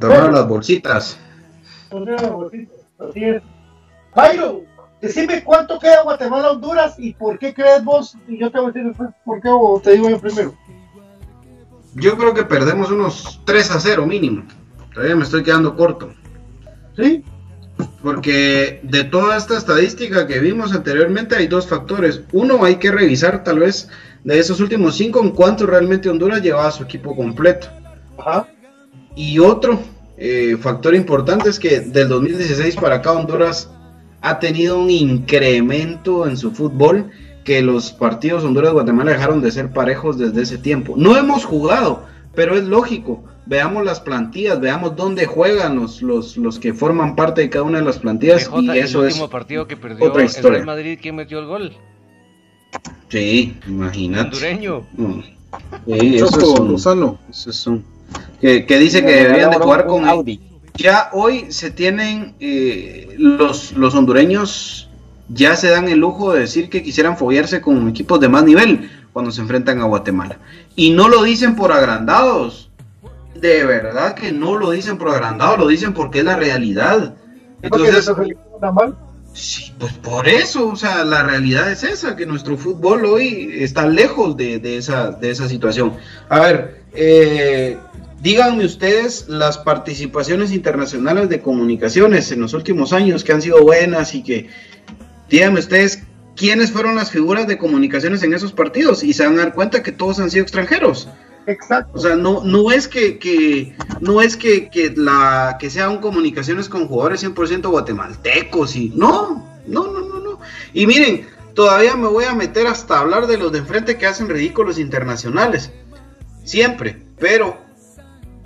[0.00, 1.18] Tomaron las bolsitas.
[2.98, 3.42] Así es.
[4.14, 4.62] Byron,
[5.00, 8.88] decime cuánto queda Guatemala-Honduras y por qué crees vos, y yo te voy a decir
[8.88, 10.54] después por qué o te digo yo primero.
[11.94, 14.44] Yo creo que perdemos unos 3 a 0 mínimo.
[14.92, 16.12] Todavía me estoy quedando corto.
[16.96, 17.22] ¿Sí?
[18.02, 22.22] Porque de toda esta estadística que vimos anteriormente hay dos factores.
[22.32, 23.88] Uno, hay que revisar tal vez
[24.24, 27.68] de esos últimos cinco en cuánto realmente Honduras llevaba su equipo completo.
[28.18, 28.48] Ajá.
[29.16, 29.80] Y otro
[30.18, 33.70] eh, factor importante es que del 2016 para acá Honduras
[34.20, 37.10] ha tenido un incremento en su fútbol
[37.44, 40.94] que los partidos Honduras-Guatemala dejaron de ser parejos desde ese tiempo.
[40.96, 42.04] No hemos jugado,
[42.34, 43.24] pero es lógico.
[43.46, 47.78] Veamos las plantillas, veamos dónde juegan los, los, los que forman parte de cada una
[47.78, 48.48] de las plantillas.
[48.48, 50.50] PJ, y el eso es último partido que perdió otra el historia.
[50.58, 51.72] Real Madrid, ¿quién metió el gol?
[53.08, 54.24] Sí, imagínate.
[54.34, 54.82] Hondureño.
[54.96, 55.20] Mm.
[55.86, 57.18] Sí, eso es Choco un- Lozano.
[57.30, 57.84] eso es un-
[58.40, 60.40] que, que dice que deberían de jugar con Audi.
[60.74, 64.88] ya hoy se tienen eh, los, los hondureños
[65.28, 68.90] ya se dan el lujo de decir que quisieran foguearse con equipos de más nivel
[69.12, 70.38] cuando se enfrentan a Guatemala
[70.74, 72.70] y no lo dicen por agrandados
[73.34, 77.14] de verdad que no lo dicen por agrandados lo dicen porque es la realidad
[77.62, 78.10] entonces.
[79.32, 83.86] Sí, pues por eso, o sea, la realidad es esa, que nuestro fútbol hoy está
[83.86, 85.92] lejos de, de esa, de esa situación.
[86.30, 87.76] A ver, eh,
[88.26, 94.16] díganme ustedes las participaciones internacionales de comunicaciones en los últimos años que han sido buenas
[94.16, 94.50] y que,
[95.30, 96.02] díganme ustedes,
[96.34, 99.04] ¿quiénes fueron las figuras de comunicaciones en esos partidos?
[99.04, 101.08] Y se van a dar cuenta que todos han sido extranjeros.
[101.46, 101.92] Exacto.
[101.94, 105.98] O sea, no, no es que, que no es que, que la que sea un
[105.98, 110.40] comunicaciones con jugadores 100% guatemaltecos y no, no, no, no, no.
[110.74, 114.28] Y miren, todavía me voy a meter hasta hablar de los de enfrente que hacen
[114.28, 115.70] ridículos internacionales.
[116.42, 117.65] Siempre, pero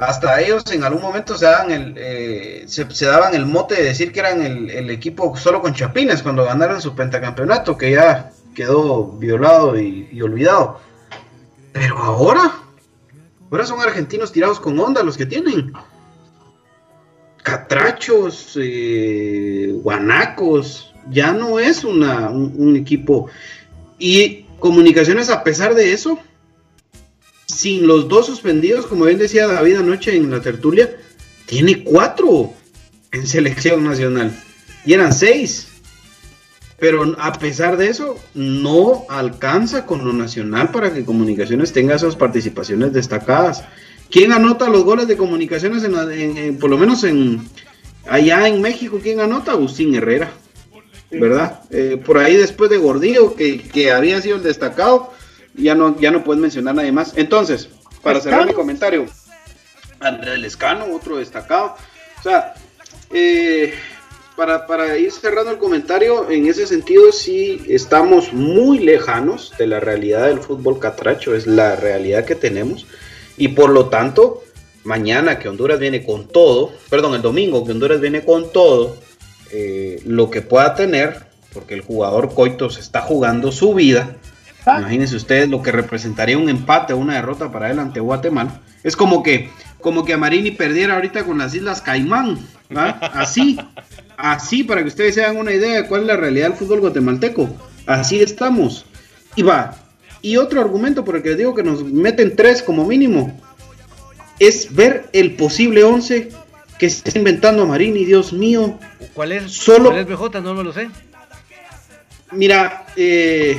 [0.00, 4.12] hasta ellos en algún momento se daban el, eh, se, daban el mote de decir
[4.12, 9.04] que eran el, el equipo solo con Chapines cuando ganaron su pentacampeonato, que ya quedó
[9.04, 10.80] violado y, olvidado.
[11.72, 12.50] Pero ahora,
[13.50, 15.74] ahora son argentinos tirados con onda los que tienen.
[17.42, 23.28] Catrachos, eh, guanacos, ya no es una, un, un equipo.
[23.98, 26.18] Y comunicaciones a pesar de eso,
[27.50, 30.96] sin los dos suspendidos, como bien decía David anoche en la tertulia,
[31.46, 32.52] tiene cuatro
[33.12, 34.32] en selección nacional.
[34.84, 35.66] Y eran seis.
[36.78, 42.16] Pero a pesar de eso, no alcanza con lo nacional para que Comunicaciones tenga esas
[42.16, 43.64] participaciones destacadas.
[44.10, 47.42] ¿Quién anota los goles de Comunicaciones, en, por lo menos en
[48.08, 48.98] allá en México?
[49.02, 49.52] ¿Quién anota?
[49.52, 50.32] Agustín Herrera,
[51.10, 51.60] ¿verdad?
[51.70, 55.12] Eh, por ahí después de Gordillo, que, que había sido el destacado,
[55.54, 57.12] ya no, ya no puedes mencionar nadie más.
[57.16, 57.68] Entonces,
[58.02, 59.06] para cerrar mi comentario,
[60.00, 61.76] Andrés Lescano, otro destacado.
[62.18, 62.54] O sea,
[63.12, 63.74] eh,
[64.36, 69.80] para, para ir cerrando el comentario, en ese sentido sí estamos muy lejanos de la
[69.80, 72.86] realidad del fútbol catracho, es la realidad que tenemos.
[73.36, 74.42] Y por lo tanto,
[74.84, 78.96] mañana que Honduras viene con todo, perdón, el domingo que Honduras viene con todo,
[79.52, 84.16] eh, lo que pueda tener, porque el jugador Coitos está jugando su vida,
[84.66, 88.60] Imagínense ustedes lo que representaría un empate o una derrota para él ante Guatemala.
[88.82, 89.50] Es como que,
[89.80, 92.38] como que Amarini perdiera ahorita con las Islas Caimán.
[92.76, 92.90] ¿va?
[93.14, 93.58] Así,
[94.16, 96.80] así, para que ustedes se hagan una idea de cuál es la realidad del fútbol
[96.80, 97.48] guatemalteco.
[97.86, 98.84] Así estamos.
[99.36, 99.76] Y va.
[100.22, 103.40] Y otro argumento por el que les digo que nos meten tres como mínimo
[104.38, 106.30] es ver el posible 11
[106.78, 108.78] que se está inventando Amarini, Dios mío.
[109.14, 109.52] ¿Cuál es?
[109.52, 110.40] Solo- ¿Cuál es BJ?
[110.42, 110.88] No me lo sé.
[112.32, 113.58] Mira, eh,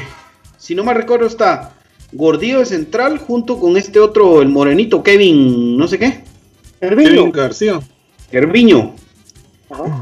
[0.61, 1.71] si no me recuerdo está
[2.11, 6.23] Gordillo de central junto con este otro, el morenito Kevin, no sé qué.
[6.79, 7.79] Kevin García.
[8.31, 8.93] Herviño.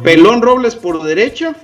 [0.03, 1.55] Pelón Robles por derecha.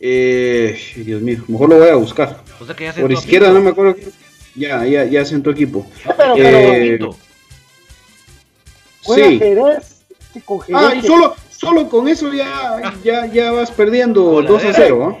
[0.00, 2.42] Eh, Dios mío, mejor lo voy a buscar.
[2.60, 3.58] O sea que ya Por izquierda Pinto.
[3.60, 3.96] no me acuerdo.
[4.56, 5.86] Ya, ya, ya sentó equipo.
[6.04, 7.16] Pero, Eh, pero,
[9.02, 9.38] sí.
[9.38, 14.52] Jerez, Jerez Ah, y solo, solo con eso ya, ya, ya vas perdiendo Coladera.
[14.52, 15.18] 2 a 0.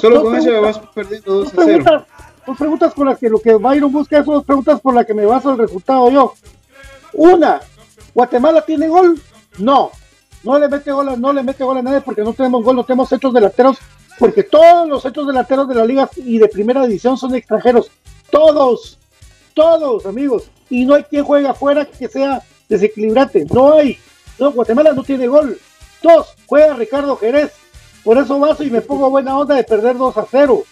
[0.00, 1.84] Solo con eso vas perdiendo 2 Dos a 0.
[1.84, 2.06] preguntas,
[2.46, 5.14] dos preguntas con las que lo que Byron busca, son dos preguntas por las que
[5.14, 6.34] me baso el resultado yo.
[7.14, 7.60] Una,
[8.14, 9.20] ¿Guatemala tiene gol?
[9.58, 9.90] No.
[10.44, 12.84] No le mete gol, no le mete gol a nadie porque no tenemos gol, no
[12.84, 13.78] tenemos hechos delanteros,
[14.18, 17.90] porque todos los hechos delanteros de la liga y de primera división son extranjeros.
[18.30, 18.98] Todos,
[19.54, 20.50] todos, amigos.
[20.70, 23.46] Y no hay quien juegue afuera que sea desequilibrante.
[23.52, 23.98] No hay.
[24.38, 25.58] No, Guatemala no tiene gol.
[26.02, 27.52] Dos, juega Ricardo Jerez.
[28.04, 30.62] Por eso vaso y me pongo buena onda de perder 2 a 0.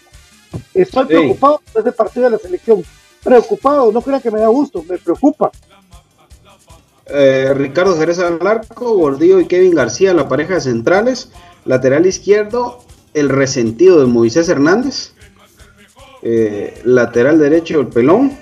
[0.73, 1.07] Estoy Sí.
[1.09, 2.83] preocupado por ese partido de la selección.
[3.23, 5.51] Preocupado, no crean que me da gusto, me preocupa.
[7.09, 11.29] eh, Ricardo Jerez al arco, Gordillo y Kevin García, la pareja de centrales.
[11.63, 12.79] Lateral izquierdo,
[13.13, 15.13] el resentido de Moisés Hernández.
[16.21, 18.37] Eh, lateral derecho, el pelón.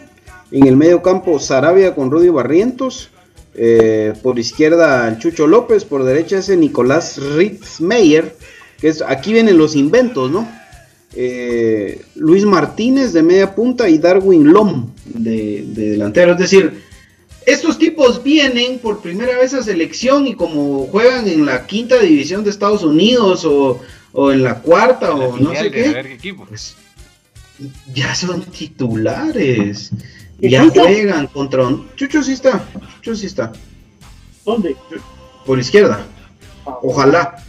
[0.52, 3.10] En el medio campo, Sarabia con Rudy Barrientos.
[3.54, 5.86] Eh, por izquierda, el Chucho López.
[5.86, 8.36] Por derecha, ese Nicolás Ritzmeyer.
[8.80, 10.48] Que es, aquí vienen los inventos, ¿no?
[11.16, 16.34] Eh, Luis Martínez de media punta y Darwin Lom de, de delantero.
[16.34, 16.84] Es decir,
[17.46, 22.44] estos tipos vienen por primera vez a selección y como juegan en la quinta división
[22.44, 23.80] de Estados Unidos o,
[24.12, 26.76] o en la cuarta La o no sé qué, pues,
[27.94, 29.92] ya son titulares.
[30.42, 30.82] ¿Y Ya Chucho?
[30.82, 31.88] juegan contra un...
[31.96, 32.68] Chucho sí está,
[33.02, 33.54] Chucho sí está.
[34.44, 34.76] ¿Dónde?
[35.46, 36.06] Por izquierda.
[36.82, 37.42] Ojalá.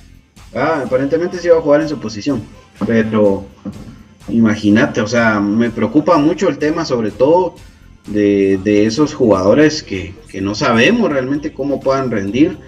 [0.54, 2.42] Ah, aparentemente sí va a jugar en su posición.
[2.86, 3.46] Pero
[4.28, 7.54] imagínate, o sea, me preocupa mucho el tema, sobre todo
[8.06, 12.58] de, de esos jugadores que, que no sabemos realmente cómo puedan rendir.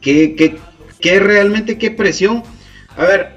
[0.00, 0.56] ¿Qué, qué,
[1.00, 2.42] qué realmente, qué presión?
[2.96, 3.36] A ver,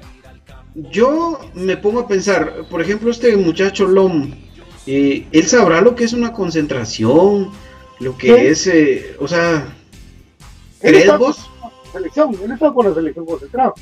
[0.74, 4.32] yo me pongo a pensar, por ejemplo, este muchacho Lom,
[4.86, 7.50] eh, él sabrá lo que es una concentración,
[8.00, 8.46] lo que Sí.
[8.46, 9.66] es, eh, o sea,
[10.80, 11.50] ¿crees vos?
[11.98, 13.72] Selección, él está con la selección concentrada.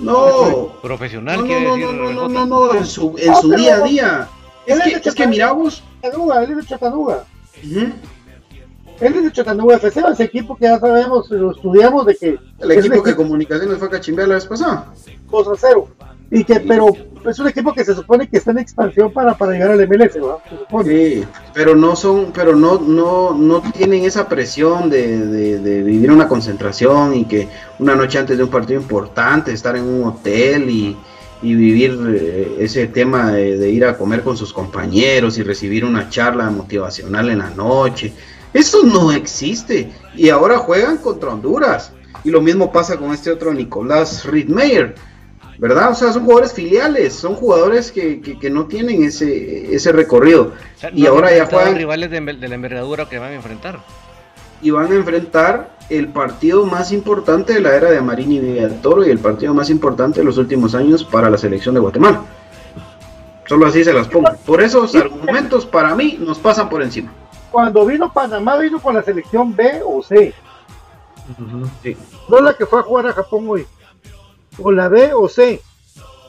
[0.00, 1.86] No, Profesional no, no, decir.
[1.86, 4.28] no, no, no, no, no, en su, en Ah, su día a día.
[4.66, 5.82] Es que, es que Chattanooga, mira vos.
[6.02, 7.24] Chattanooga, él es de Chattanooga.
[7.64, 7.80] Ujú.
[9.00, 12.70] Él es de Chattanooga FC, ese equipo que ya sabemos, lo estudiamos de que El
[12.70, 14.92] equipo un que comunicaciones fue a cachimbear la vez pasada.
[15.30, 15.88] 2 a 0.
[16.30, 16.86] Y que, pero
[17.28, 20.14] es un equipo que se supone que está en expansión para, para llegar al MLS,
[20.14, 20.36] ¿verdad?
[20.84, 26.10] Sí, pero no son, pero no, no, no tienen esa presión de, de- de vivir
[26.10, 27.48] una concentración y que
[27.78, 30.96] una noche antes de un partido importante estar en un hotel y,
[31.42, 35.84] y vivir eh, ese tema de, de ir a comer con sus compañeros y recibir
[35.84, 38.12] una charla motivacional en la noche.
[38.52, 39.92] Eso no existe.
[40.16, 41.92] Y ahora juegan contra Honduras.
[42.24, 44.94] Y lo mismo pasa con este otro Nicolás Riedmeyer.
[45.58, 45.90] ¿Verdad?
[45.90, 50.52] O sea, son jugadores filiales, son jugadores que, que- que no tienen ese, ese recorrido.
[50.76, 53.34] O sea, y no ahora ya juegan rivales de, de la envergadura que van a
[53.34, 53.80] enfrentar.
[54.62, 59.10] y van a enfrentar el partido más importante de la era de Marini Villatoro y
[59.10, 62.22] el partido más importante de los últimos años para la selección de Guatemala.
[63.46, 64.30] Solo así se las pongo.
[64.46, 67.12] Por esos argumentos, para mí, nos pasan por encima.
[67.52, 70.32] Cuando vino Panamá, vino con la selección B o C.
[71.82, 71.96] Sí.
[72.28, 73.66] No la que fue a jugar a Japón hoy.
[74.60, 75.60] Con la B o C.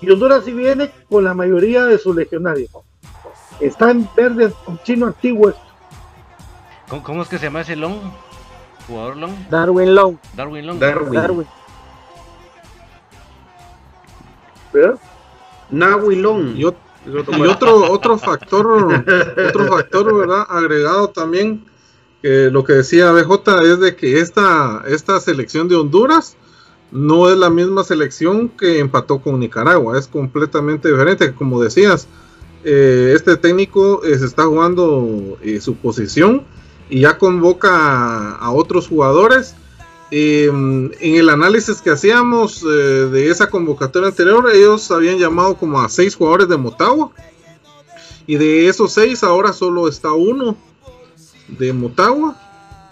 [0.02, 2.70] Y Honduras sí viene con la mayoría de sus legionarios.
[3.60, 5.54] Está en verde, un chino antiguo.
[6.90, 7.96] ¿Cómo, cómo es que se llama ese Long?
[8.88, 9.34] ¿Jugador Long?
[9.50, 10.18] Darwin Long.
[10.36, 10.80] Darwin Long.
[10.80, 11.14] Darwin.
[11.14, 11.48] Darwin.
[14.74, 15.00] ¿verdad?
[15.70, 16.58] Nahuilón.
[16.58, 18.68] Y, ot- y otro, otro factor,
[19.48, 20.46] otro factor, ¿verdad?
[20.50, 21.66] Agregado también,
[22.22, 26.36] que lo que decía BJ es de que esta, esta selección de Honduras
[26.92, 32.08] no es la misma selección que empató con Nicaragua, es completamente diferente, como decías,
[32.64, 36.44] eh, este técnico eh, se está jugando eh, su posición
[36.90, 39.56] y ya convoca a, a otros jugadores.
[40.12, 45.90] Eh, en el análisis que hacíamos de esa convocatoria anterior, ellos habían llamado como a
[45.90, 47.12] seis jugadores de Motagua.
[48.28, 50.58] Y de esos seis, ahora solo está uno
[51.48, 52.36] de Motagua.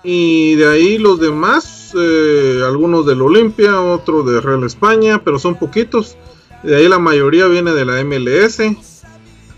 [0.04, 5.56] Y de ahí los demás, eh, algunos del Olimpia, otros de Real España, pero son
[5.56, 6.16] poquitos.
[6.64, 8.60] De ahí la mayoría viene de la MLS.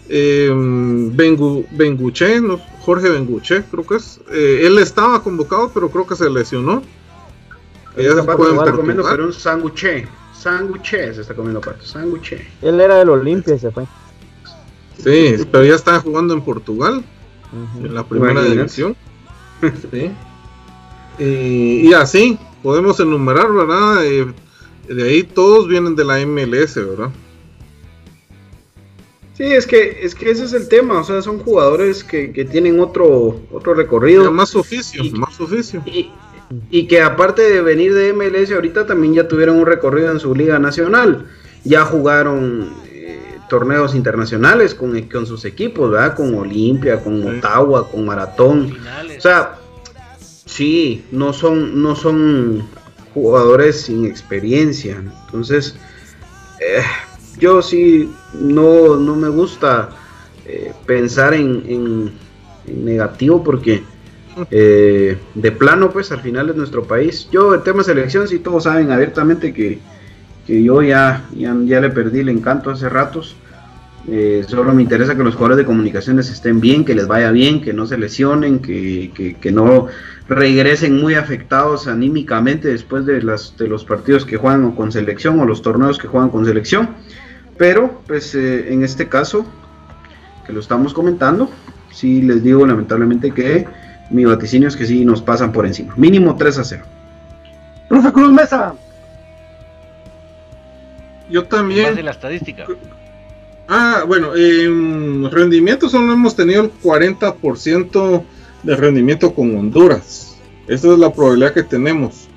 [0.07, 4.19] Eh, Bengu- Benguche, no, Jorge Benguche, creo que es.
[4.31, 6.83] Eh, él estaba convocado, pero creo que se lesionó.
[7.95, 9.05] Se está, puede comiendo, Portugal.
[9.11, 10.07] pero un sanguche.
[10.37, 11.83] Sanguche se está comiendo pato.
[11.85, 12.45] Sanguche.
[12.61, 13.85] Él era del Olimpia y se fue.
[15.03, 17.03] Sí, pero ya está jugando en Portugal,
[17.83, 18.57] en la primera Imagínate.
[18.57, 18.95] división.
[19.91, 20.11] Sí.
[21.19, 24.03] Y, y así, podemos enumerar, ¿verdad?
[24.05, 24.27] Eh,
[24.87, 27.09] de ahí todos vienen de la MLS, ¿verdad?
[29.33, 30.99] Sí, es que, es que ese es el tema.
[30.99, 34.23] O sea, son jugadores que, que tienen otro, otro recorrido.
[34.23, 35.81] Ya más oficio, Y- más oficio.
[35.85, 36.09] Y,
[36.69, 40.33] y que aparte de venir de MLS, ahorita también ya tuvieron un recorrido en su
[40.33, 41.25] liga nacional.
[41.65, 46.15] Ya jugaron eh, torneos internacionales con, con sus equipos, ¿verdad?
[46.15, 47.27] Con Olimpia, con Sí.
[47.27, 48.69] Motagua, con Maratón.
[48.69, 49.17] Finales.
[49.17, 49.59] O sea,
[50.55, 52.71] sí, no son, no son
[53.13, 54.97] jugadores sin experiencia.
[54.97, 55.79] Entonces,
[56.59, 56.83] eh,
[57.35, 59.95] yo sí no, no me gusta
[60.45, 62.19] eh, pensar en, en-
[62.65, 63.93] negativo porque
[64.49, 67.29] eh, de plano, pues al final es nuestro país.
[67.31, 69.87] Yo, el tema selección, sí, todos saben abiertamente que,
[70.45, 73.44] que yo ya, ya, ya le perdí el encanto hace ratos.
[74.07, 77.61] Eh, solo me interesa que los jugadores de comunicaciones estén bien, que les vaya bien,
[77.61, 79.87] que no se lesionen, que, que- que no
[80.27, 85.39] regresen muy afectados anímicamente después de, las, de los partidos que juegan o con selección
[85.39, 86.89] o los torneos que juegan con selección.
[87.57, 89.45] Pero, pues eh, en este caso,
[90.45, 91.49] que lo estamos comentando,
[91.91, 93.65] sí les digo lamentablemente que
[94.11, 95.93] mi vaticinio es que sí nos pasan por encima.
[95.97, 96.83] Mínimo 3 a 0.
[97.89, 98.75] Profe Cruz Mesa.
[101.29, 101.89] Yo también.
[101.89, 102.65] Base la estadística.
[103.67, 108.23] Ah, bueno, en rendimiento solo hemos tenido el 40%
[108.63, 110.37] de rendimiento con Honduras.
[110.67, 112.27] Esa es la probabilidad que tenemos.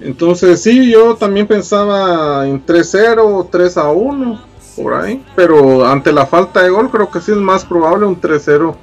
[0.00, 4.40] Entonces, sí, yo también pensaba en 3-0, 3-1,
[4.76, 5.24] por ahí.
[5.36, 8.74] Pero ante la falta de gol, creo que sí es más probable un 3-0.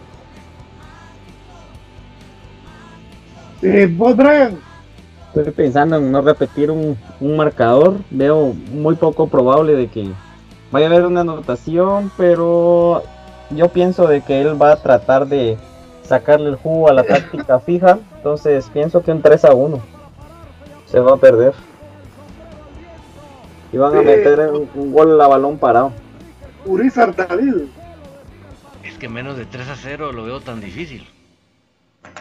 [3.61, 4.57] Eh, vos, Brian.
[5.35, 7.97] Estoy pensando en no repetir un, un marcador.
[8.09, 10.09] Veo muy poco probable de que
[10.71, 13.03] vaya a haber una anotación, pero
[13.51, 15.57] yo pienso de que él va a tratar de
[16.03, 17.99] sacarle el jugo a la táctica fija.
[18.17, 19.79] Entonces pienso que un 3 a 1
[20.85, 21.53] se va a perder.
[23.71, 25.93] Y van a meter un, un gol a balón parado.
[26.65, 27.67] Urizar David.
[28.83, 31.07] Es que menos de 3 a 0 lo veo tan difícil.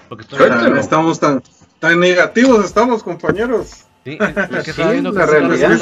[0.09, 1.43] Porque estoy Estamos tan,
[1.79, 3.85] tan negativos, estamos, compañeros.
[4.05, 5.79] Sí, es que Sí, estaba viendo que la realidad.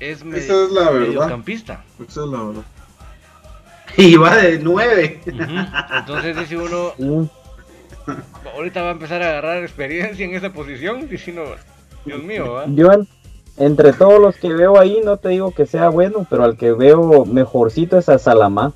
[0.00, 1.84] Es me- esa es la mediocampista.
[2.08, 2.62] Esa es la verdad.
[3.96, 5.20] Y va de 9.
[5.26, 5.42] Ujú.
[5.98, 6.92] Entonces dice uno,
[8.54, 11.44] ahorita va a empezar a agarrar experiencia en esa posición, diciendo,
[12.04, 12.64] Dios mío, ¿va?
[12.68, 13.08] Yo en-
[13.56, 16.72] entre todos los que veo ahí no te digo que sea bueno, pero al que
[16.72, 18.72] veo mejorcito es a Salamá.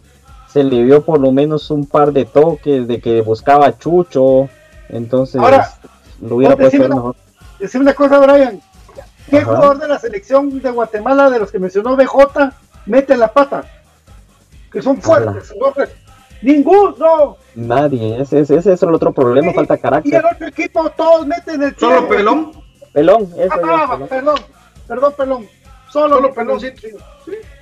[0.48, 4.48] Se le vio por lo menos un par de toques de que buscaba a Chucho.
[4.88, 5.70] Entonces Ahora,
[6.20, 7.16] lo hubiera puesto mejor.
[7.58, 8.60] Decime una cosa, Brian.
[9.30, 9.46] ¿Qué Ajá.
[9.46, 12.52] jugador de la selección de Guatemala, de los que mencionó BJ,
[12.86, 13.64] mete la pata?
[14.70, 15.52] Que son fuertes.
[15.58, 15.94] fuertes.
[16.42, 17.36] Ninguno.
[17.54, 20.14] Nadie, ese, ese, ese es el otro problema, falta Y carácter.
[20.14, 21.88] el otro equipo, todos meten el pie.
[21.88, 22.52] Solo pelón.
[22.92, 24.08] Pelón, eso Ah, ya, pelón.
[24.08, 24.34] perdón,
[24.86, 25.48] perdón, pelón.
[25.90, 26.60] Solo, Solo pelón.
[26.60, 26.94] Sí, Pues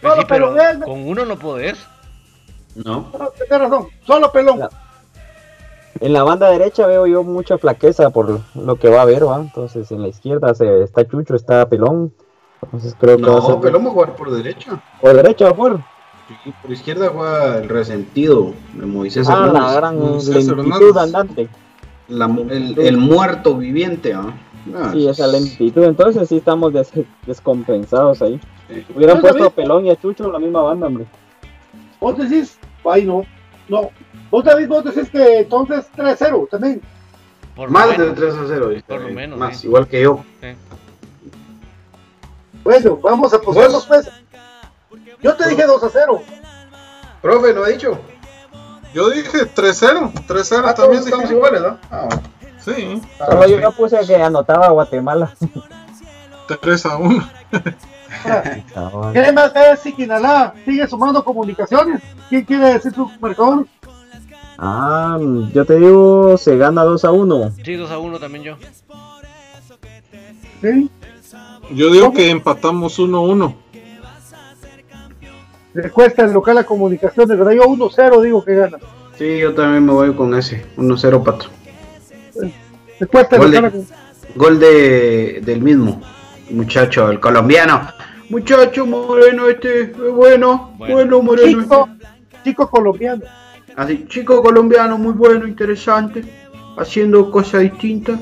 [0.01, 0.61] Solo sí, pero pelón.
[0.61, 1.79] él- con uno no podés.
[2.75, 3.11] No.
[3.17, 3.87] no, Tienes razón.
[4.07, 4.59] Solo pelón.
[4.59, 4.71] La-
[6.03, 9.37] En la banda derecha veo yo mucha flaqueza por lo que va a haber, ¿va?
[9.41, 12.13] Entonces en la izquierda se, está Chucho, está Pelón.
[12.61, 13.61] Entonces creo que va a No, ser...
[13.61, 14.83] pelón va a jugar por derecha.
[15.01, 15.77] Por derecha va a jugar.
[16.45, 21.49] Sí, por izquierda juega el resentido de Moisés Ah, la gran Moisés lentitud andante.
[22.09, 24.13] La mu- el, el muerto viviente.
[24.13, 24.35] ¿ah?
[24.75, 25.85] Ah, Sí, esa lentitud.
[25.85, 26.93] Entonces sí estamos des-
[27.27, 28.41] descompensados ahí.
[28.69, 28.85] sí.
[28.97, 29.51] Hubieran puesto a.
[29.51, 31.07] Pelón y a Chucho en la misma banda, hombre.
[32.01, 33.25] Vos decís, ay no,
[33.69, 33.91] no.
[34.33, 36.81] Vos David, vos decís que entonces 3-0 también.
[37.55, 38.15] Por Más de menos.
[38.17, 38.69] 3 a 0.
[38.71, 38.83] dice.
[38.89, 39.67] Por lo menos, Más, sí.
[39.67, 40.25] igual que yo.
[42.65, 44.11] Bueno, vamos a posarnos pues.
[45.21, 46.23] Yo te dije 2-0.
[47.21, 47.99] Profe, ¿lo ha dicho?
[48.95, 50.13] Yo dije 3-0.
[50.27, 51.79] 3-0 Ah, también estamos iguales, ¿no?
[51.91, 52.23] Ah, bueno.
[52.65, 55.35] Sí, Solo yo no puse que anotaba a Guatemala.
[56.61, 57.29] 3 a 1.
[59.13, 62.01] ¿Qué más es si Quinalá sigue sumando comunicaciones?
[62.29, 63.67] ¿Quién quiere decir su marcador?
[64.65, 65.19] Ah,
[65.53, 67.53] yo te digo, se gana 2 a 1.
[67.65, 68.57] Sí, 2 a 1 también yo.
[70.61, 70.89] ¿Sí?
[71.75, 73.57] Yo digo que empatamos 1-1.
[75.75, 77.51] Le cuesta el local a comunicaciones, ¿verdad?
[77.53, 78.79] Yo 1-0 digo que gana.
[79.19, 80.65] Sí, yo también me voy con ese.
[80.77, 81.47] 1-0 pato.
[83.01, 84.37] Le cuesta el Gol local a de, comunicaciones.
[84.37, 86.01] gol de, del mismo
[86.51, 87.89] muchacho, el colombiano.
[88.31, 90.95] Muchacho moreno este, eh, bueno, Bueno.
[90.95, 91.63] bueno, moreno este.
[91.63, 91.89] Chico,
[92.45, 93.25] chico colombiano.
[93.77, 96.23] Así, chico colombiano, muy bueno, interesante,
[96.77, 98.19] haciendo cosas distintas,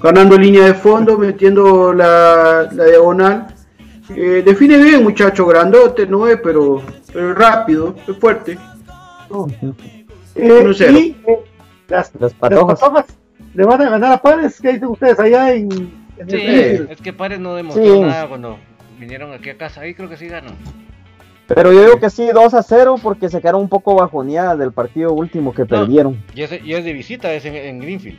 [0.00, 3.46] ganando línea de fondo, metiendo la, la diagonal.
[4.10, 8.52] Eh, define bien, muchacho, grandote, no es, pero, pero rápido, es fuerte.
[10.34, 10.92] Eh, 1-0.
[10.92, 11.38] y eh,
[11.88, 12.80] las, Las las patojas.
[12.80, 13.04] patojas
[13.54, 14.60] le van a ganar a Pares.
[14.60, 15.68] ¿Qué dicen ustedes allá en,
[16.16, 18.00] en Sí, el es que Pares no demostró Sí.
[18.00, 18.58] nada cuando
[18.98, 19.82] vinieron aquí a casa.
[19.82, 20.54] Ahí creo que sí ganan.
[21.48, 24.72] Pero yo digo que sí, 2 a 0 porque se quedaron un poco bajoneadas del
[24.72, 26.22] partido último que perdieron.
[26.34, 28.18] Y es, y es de visita, es en, en Greenfield.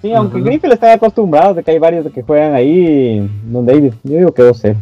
[0.00, 3.94] Sí, aunque Greenfield están acostumbrados de que hay varios de que juegan ahí, Don David.
[4.04, 4.78] Yo digo que 2 0.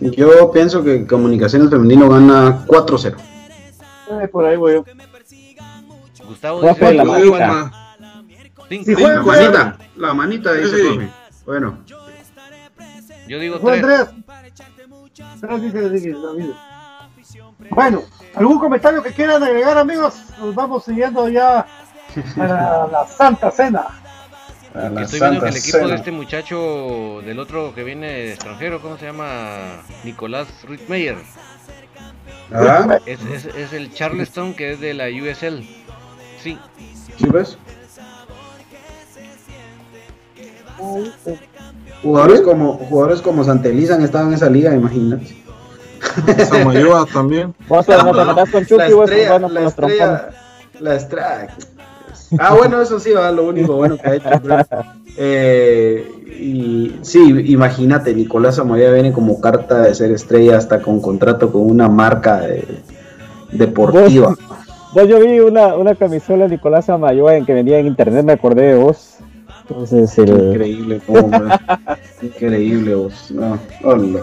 [0.00, 3.16] Yo pienso que Comunicaciones Femenino gana 4-0.
[4.22, 4.84] Eh, por ahí voy yo.
[6.26, 7.72] Gustavo Voy a dice poner la manita.
[8.70, 10.98] Si La juega, manita, la manita dice Sí.
[11.46, 11.78] Bueno,
[13.26, 14.00] Yo digo Juan 3.
[17.70, 18.02] Bueno,
[18.34, 20.14] ¿algún comentario que quieran agregar, amigos?
[20.38, 21.66] Nos vamos siguiendo ya
[22.36, 23.86] para la Santa Cena.
[24.74, 25.88] a la Estoy viendo que el equipo Cena.
[25.88, 29.82] de este muchacho, del otro que viene de extranjero, ¿cómo se llama?
[30.04, 31.16] Nicolás Rittmeyer.
[32.52, 35.62] Ah, Es, es, es el Charleston que es de la USL.
[36.42, 36.58] Sí.
[37.18, 37.58] ¿sí ves?
[42.02, 45.36] Jugadores como, jugadores como Santeliza han estado en esa liga, imagínate.
[46.48, 47.54] Samayoa también.
[47.68, 50.28] Vos no te metas con La Chucky, vos estrella, bueno, la estrella,
[50.80, 51.48] la estrella.
[52.38, 54.40] Ah, bueno, eso sí, va, lo único bueno que ha hecho.
[54.42, 54.56] bro.
[55.20, 56.06] Eh,
[56.38, 61.62] y sí, imagínate, Nicolás Amaya viene como carta de ser estrella hasta con contrato con
[61.68, 62.64] una marca de-
[63.50, 64.36] deportiva.
[64.94, 68.34] Vos, yo vi una, una camisola de Nicolás Amayoa en que venía en internet, me
[68.34, 69.17] acordé de vos.
[69.68, 70.28] Entonces, el...
[70.30, 71.30] Increíble, cómo,
[72.22, 73.30] increíble vos.
[73.30, 74.20] No, oh, no.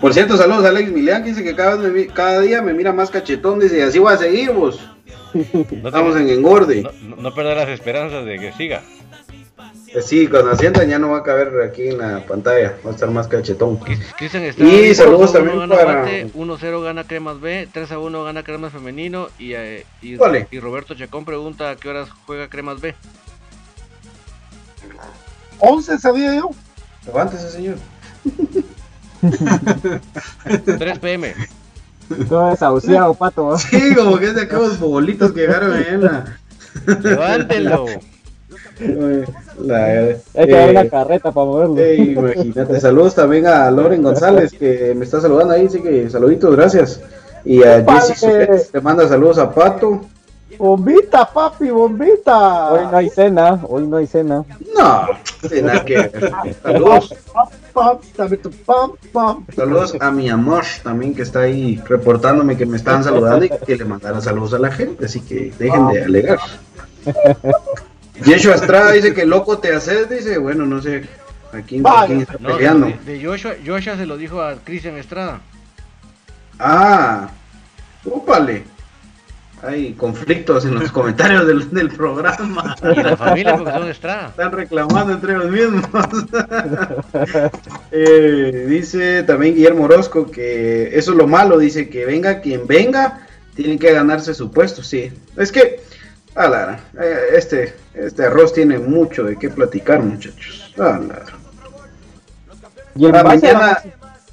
[0.00, 2.72] Por cierto, saludos a Alex Milian, que dice que cada, vez me cada día me
[2.72, 4.80] mira más cachetón, dice, así voy a seguir vos.
[5.34, 6.88] No, Estamos te- en engorde.
[7.18, 8.82] no, perder las esperanzas de que siga.
[9.88, 12.94] Eh, Sí, cuando asientan ya no va a caber aquí en la pantalla, va a
[12.94, 13.78] estar más cachetón.
[14.16, 15.94] Cristian Y saludos 2-1 también gana para...
[16.02, 20.16] Guate, 1-0 gana Cremas B, 3-1 gana Cremas Femenino y, eh, y
[20.60, 22.94] Roberto Chacón pregunta a qué horas juega Cremas B.
[25.60, 26.50] 11 sabía yo.
[27.06, 27.76] Levántese, señor.
[30.78, 31.34] 3 pm.
[32.28, 33.58] Todo desahuciado, pato.
[33.58, 36.24] Sí, como que es de aquellos bolitos que dejaron ahí en la...
[37.02, 37.86] Levántenlo.
[39.60, 41.78] la Hay que dar eh, una carreta para moverlo.
[41.78, 42.80] eh, imagínate.
[42.80, 47.00] Saludos también a Loren González que me está saludando ahí, así que saluditos, gracias.
[47.44, 47.84] Y a.
[47.84, 50.02] Jessy Suárez, te manda saludos a Pato.
[50.58, 52.72] Bombita, papi, bombita.
[52.72, 54.44] Hoy no hay cena, hoy no hay cena.
[54.76, 55.06] No,
[55.62, 56.10] nada que.
[56.62, 57.14] Saludos.
[59.54, 63.76] Saludos a mi amor también que está ahí reportándome que me están saludando y que
[63.76, 66.38] le mandara saludos a la gente, así que dejen de alegar.
[68.24, 71.04] Yeshua Estrada dice que loco te haces, dice, bueno, no sé
[71.52, 72.86] a quién, a quién está No, peleando.
[72.86, 75.40] de, de Joshua, Joshua se lo dijo a Cristian Estrada.
[76.58, 77.28] Ah,
[78.04, 78.64] úpale.
[79.62, 82.76] Hay conflictos en los comentarios del, del programa.
[82.82, 84.28] Y la familia porque son Estrada.
[84.28, 85.82] Están reclamando entre los mismos.
[87.90, 91.58] Eh, dice también Guillermo Orozco que eso es lo malo.
[91.58, 94.82] Dice que venga quien venga, tiene que ganarse su puesto.
[94.82, 95.80] Sí, es que,
[96.34, 100.72] a la, eh, este, este arroz tiene mucho de qué platicar, muchachos.
[100.78, 101.22] A la-
[102.94, 103.78] Y en la- mañana,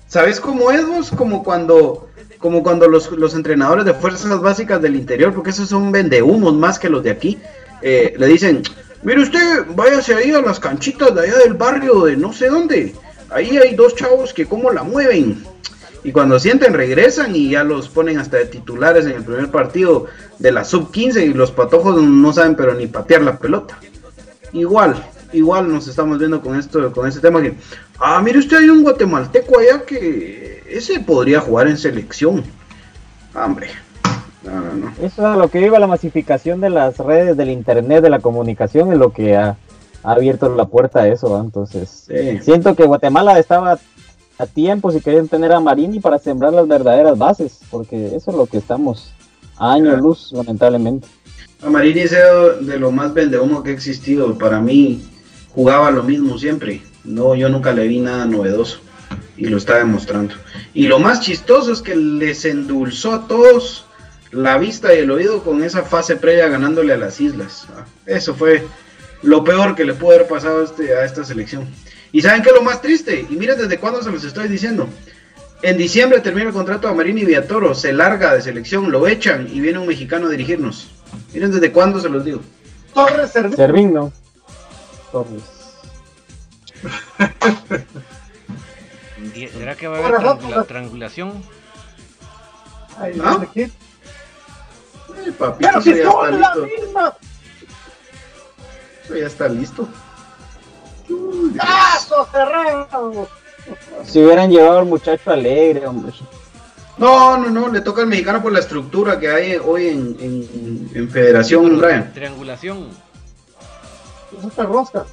[0.08, 1.10] ¿sabes cómo es vos?
[1.12, 2.10] Como cuando,
[2.46, 6.78] como cuando los, los entrenadores de fuerzas básicas del interior, porque esos son vendehumos más
[6.78, 7.40] que los de aquí,
[7.82, 8.62] eh, le dicen,
[9.02, 12.94] mire usted, váyase ahí a las canchitas de allá del barrio de no sé dónde.
[13.32, 15.44] Ahí hay dos chavos que cómo la mueven.
[16.04, 20.06] Y cuando sienten regresan y ya los ponen hasta de titulares en el primer partido
[20.38, 23.76] de la sub 15 y los patojos no saben pero ni patear la pelota
[24.54, 25.04] igual,
[25.34, 27.56] igual nos estamos viendo con esto, con este tema que,
[28.00, 32.44] ah, mire usted, hay un guatemalteco allá que ese podría jugar en selección.
[33.34, 33.68] Hombre,
[34.44, 34.94] no, no, no.
[35.02, 38.92] Eso es lo que iba la masificación de las redes del internet, de la comunicación,
[38.94, 39.58] es lo que ha,
[40.04, 41.40] ha abierto la puerta a eso.
[41.42, 42.40] Entonces, Sí.
[42.42, 43.80] siento que Guatemala estaba
[44.38, 48.38] a tiempo si querían tener a Marini para sembrar las verdaderas bases, porque eso es
[48.38, 49.14] lo que estamos
[49.58, 51.08] a año luz, lamentablemente.
[51.62, 54.38] A Marini es de lo más vendehumo que ha existido.
[54.38, 55.04] Para mí,
[55.54, 56.82] jugaba lo mismo siempre.
[57.04, 58.80] No, yo nunca le vi nada novedoso.
[59.38, 60.36] Y lo está demostrando.
[60.74, 63.86] Y lo más chistoso es que les endulzó a todos
[64.32, 67.68] la vista y el oído con esa fase previa ganándole a las islas.
[68.06, 68.66] Eso fue
[69.22, 71.68] lo peor que le pudo haber pasado a, este- a esta selección.
[72.12, 73.26] Y saben qué es lo más triste.
[73.30, 74.88] Y miren desde cuándo se los estoy diciendo.
[75.62, 79.60] En diciembre termina el contrato a Marini Villatoro, se larga de selección, lo echan y
[79.62, 80.90] viene un mexicano a dirigirnos.
[81.34, 82.42] Miren desde cuándo se los digo.
[82.94, 83.56] Torres Servín.
[83.56, 84.14] Servín, ¿no?
[85.12, 85.44] Torres.
[89.34, 91.44] ¿Y ¿Será que va a haber triangula- triangulación?
[93.00, 93.38] Ay, ¿Ah?
[93.40, 93.74] ¿de quién?
[95.26, 96.84] El papito Pero si eso ya está son la listo.
[96.86, 97.14] misma.
[99.04, 99.88] Eso ya está listo.
[101.58, 103.28] ¡Caso cerrado!
[104.04, 106.14] Si hubieran llevado al muchacho alegre, hombre.
[106.98, 110.92] No, no, no, le toca al mexicano por la estructura que hay hoy en, en-
[110.94, 112.14] en Federación, Brian.
[112.14, 112.90] Triangulación.
[114.40, 115.06] Es esta rosca.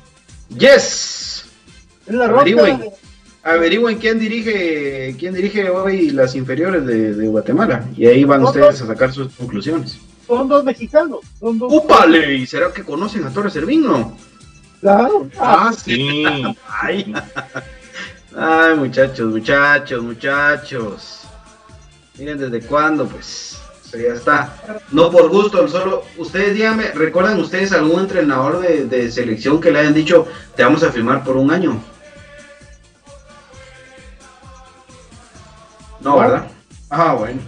[0.48, 1.44] Yes.
[2.06, 2.78] Es la rosca.
[3.42, 3.98] Averigüen.
[3.98, 7.84] quién dirige, quién dirige hoy las inferiores de, de Guatemala.
[7.96, 9.98] Y ahí van ustedes a sacar sus conclusiones.
[10.26, 11.20] Son dos mexicanos.
[11.40, 11.72] Son dos.
[11.72, 12.34] ¡Úpale!
[12.34, 14.16] ¿Y será que conocen a Torres Servín, no?
[14.80, 15.28] Claro.
[15.38, 16.24] Ah, sí.
[16.68, 17.12] Ay.
[18.36, 21.20] Ay, muchachos, muchachos, muchachos.
[22.18, 23.58] Miren desde cuándo, pues.
[23.92, 24.56] Ya está.
[24.90, 26.04] No por gusto, solo.
[26.16, 30.82] Ustedes díganme, ¿recuerdan ustedes algún entrenador de, de selección que le hayan dicho, te vamos
[30.82, 31.78] a firmar por un año?
[36.02, 36.46] No, ¿verdad?
[36.90, 37.40] Ah, bueno.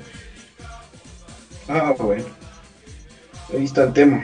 [1.69, 2.25] Ah, bueno.
[3.53, 4.23] Ahí está el tema.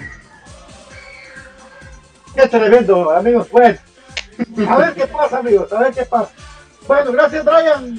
[2.35, 3.49] Qué tremendo, amigos.
[3.51, 3.81] Pues,
[4.69, 5.73] a ver qué pasa, amigos.
[5.73, 6.31] A ver qué pasa.
[6.87, 7.99] Bueno, gracias, Brian.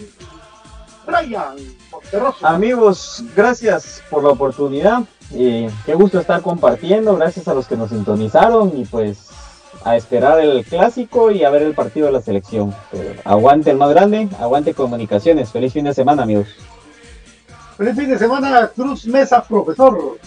[1.06, 1.56] Brian
[1.92, 2.48] Monterroso.
[2.48, 5.04] Amigos, gracias por la oportunidad.
[5.34, 7.16] Eh, qué gusto estar compartiendo.
[7.18, 9.31] Gracias a los que nos sintonizaron y pues
[9.84, 12.74] a esperar el clásico y a ver el partido de la selección.
[12.92, 15.52] Pero aguante el más grande, aguante comunicaciones.
[15.52, 16.48] Feliz fin de semana, amigos.
[17.78, 20.20] Feliz fin de semana, Cruz Mesa, profesor.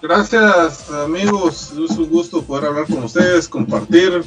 [0.00, 4.22] Gracias amigos, es un gusto poder hablar con ustedes, compartir,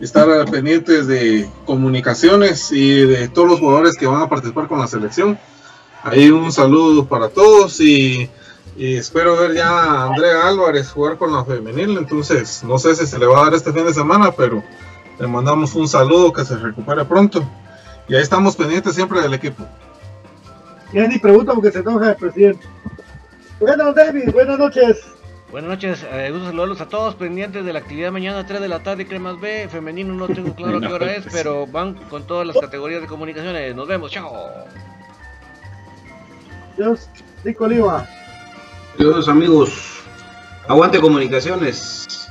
[0.00, 4.88] estar pendientes de comunicaciones y de todos los jugadores que van a participar con la
[4.88, 5.38] selección.
[6.02, 8.28] Ahí un saludo para todos y,
[8.76, 13.06] y espero ver ya a Andrea Álvarez jugar con la femenil, entonces no sé si
[13.06, 14.62] se le va a dar este fin de semana, pero
[15.18, 17.44] le mandamos un saludo, que se recupere pronto.
[18.08, 19.64] Y ahí estamos pendientes siempre del equipo.
[20.92, 22.66] Ya ni pregunta porque se enoja el presidente.
[23.60, 25.04] Bueno, David, buenas noches.
[25.50, 28.82] Buenas noches, eh, gusto saludarlos a todos pendientes de la actividad mañana 3 de la
[28.82, 32.58] tarde, Cremas B, femenino no tengo claro qué hora es, pero van con todas las
[32.58, 33.74] categorías de comunicaciones.
[33.76, 34.34] Nos vemos, chao.
[36.76, 37.08] Dios,
[37.44, 38.04] Nico Oliva.
[38.98, 39.72] Dios amigos,
[40.68, 42.30] aguante comunicaciones.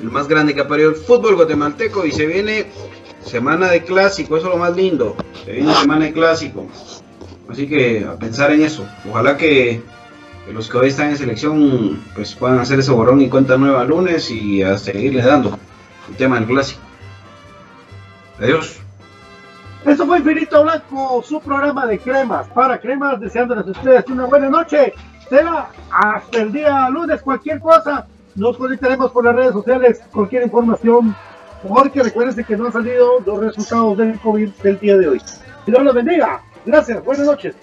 [0.00, 2.66] El más grande que ha parido el fútbol guatemalteco y se viene
[3.24, 5.16] semana de clásico, eso es lo más lindo.
[5.44, 6.68] Se viene semana de clásico.
[7.48, 8.86] Así que a pensar en eso.
[9.10, 9.82] Ojalá que,
[10.52, 14.30] los que hoy están en selección pues puedan hacer ese borrón y cuenta nueva lunes
[14.30, 15.58] y a seguirle dando
[16.08, 16.80] el tema del clásico.
[18.38, 18.78] Adiós.
[19.84, 22.46] Eso fue Infinito Blanco, su programa de cremas.
[22.48, 24.94] Para cremas, deseándoles a ustedes una buena noche.
[25.90, 27.22] Hasta el día lunes.
[27.22, 30.02] Cualquier cosa, nos conectaremos por las redes sociales.
[30.12, 31.14] Cualquier información.
[31.66, 35.22] Porque recuerden que no han salido los resultados del COVID del día de hoy.
[35.66, 36.42] Dios los bendiga.
[36.66, 37.04] Gracias.
[37.04, 37.54] Buenas noches.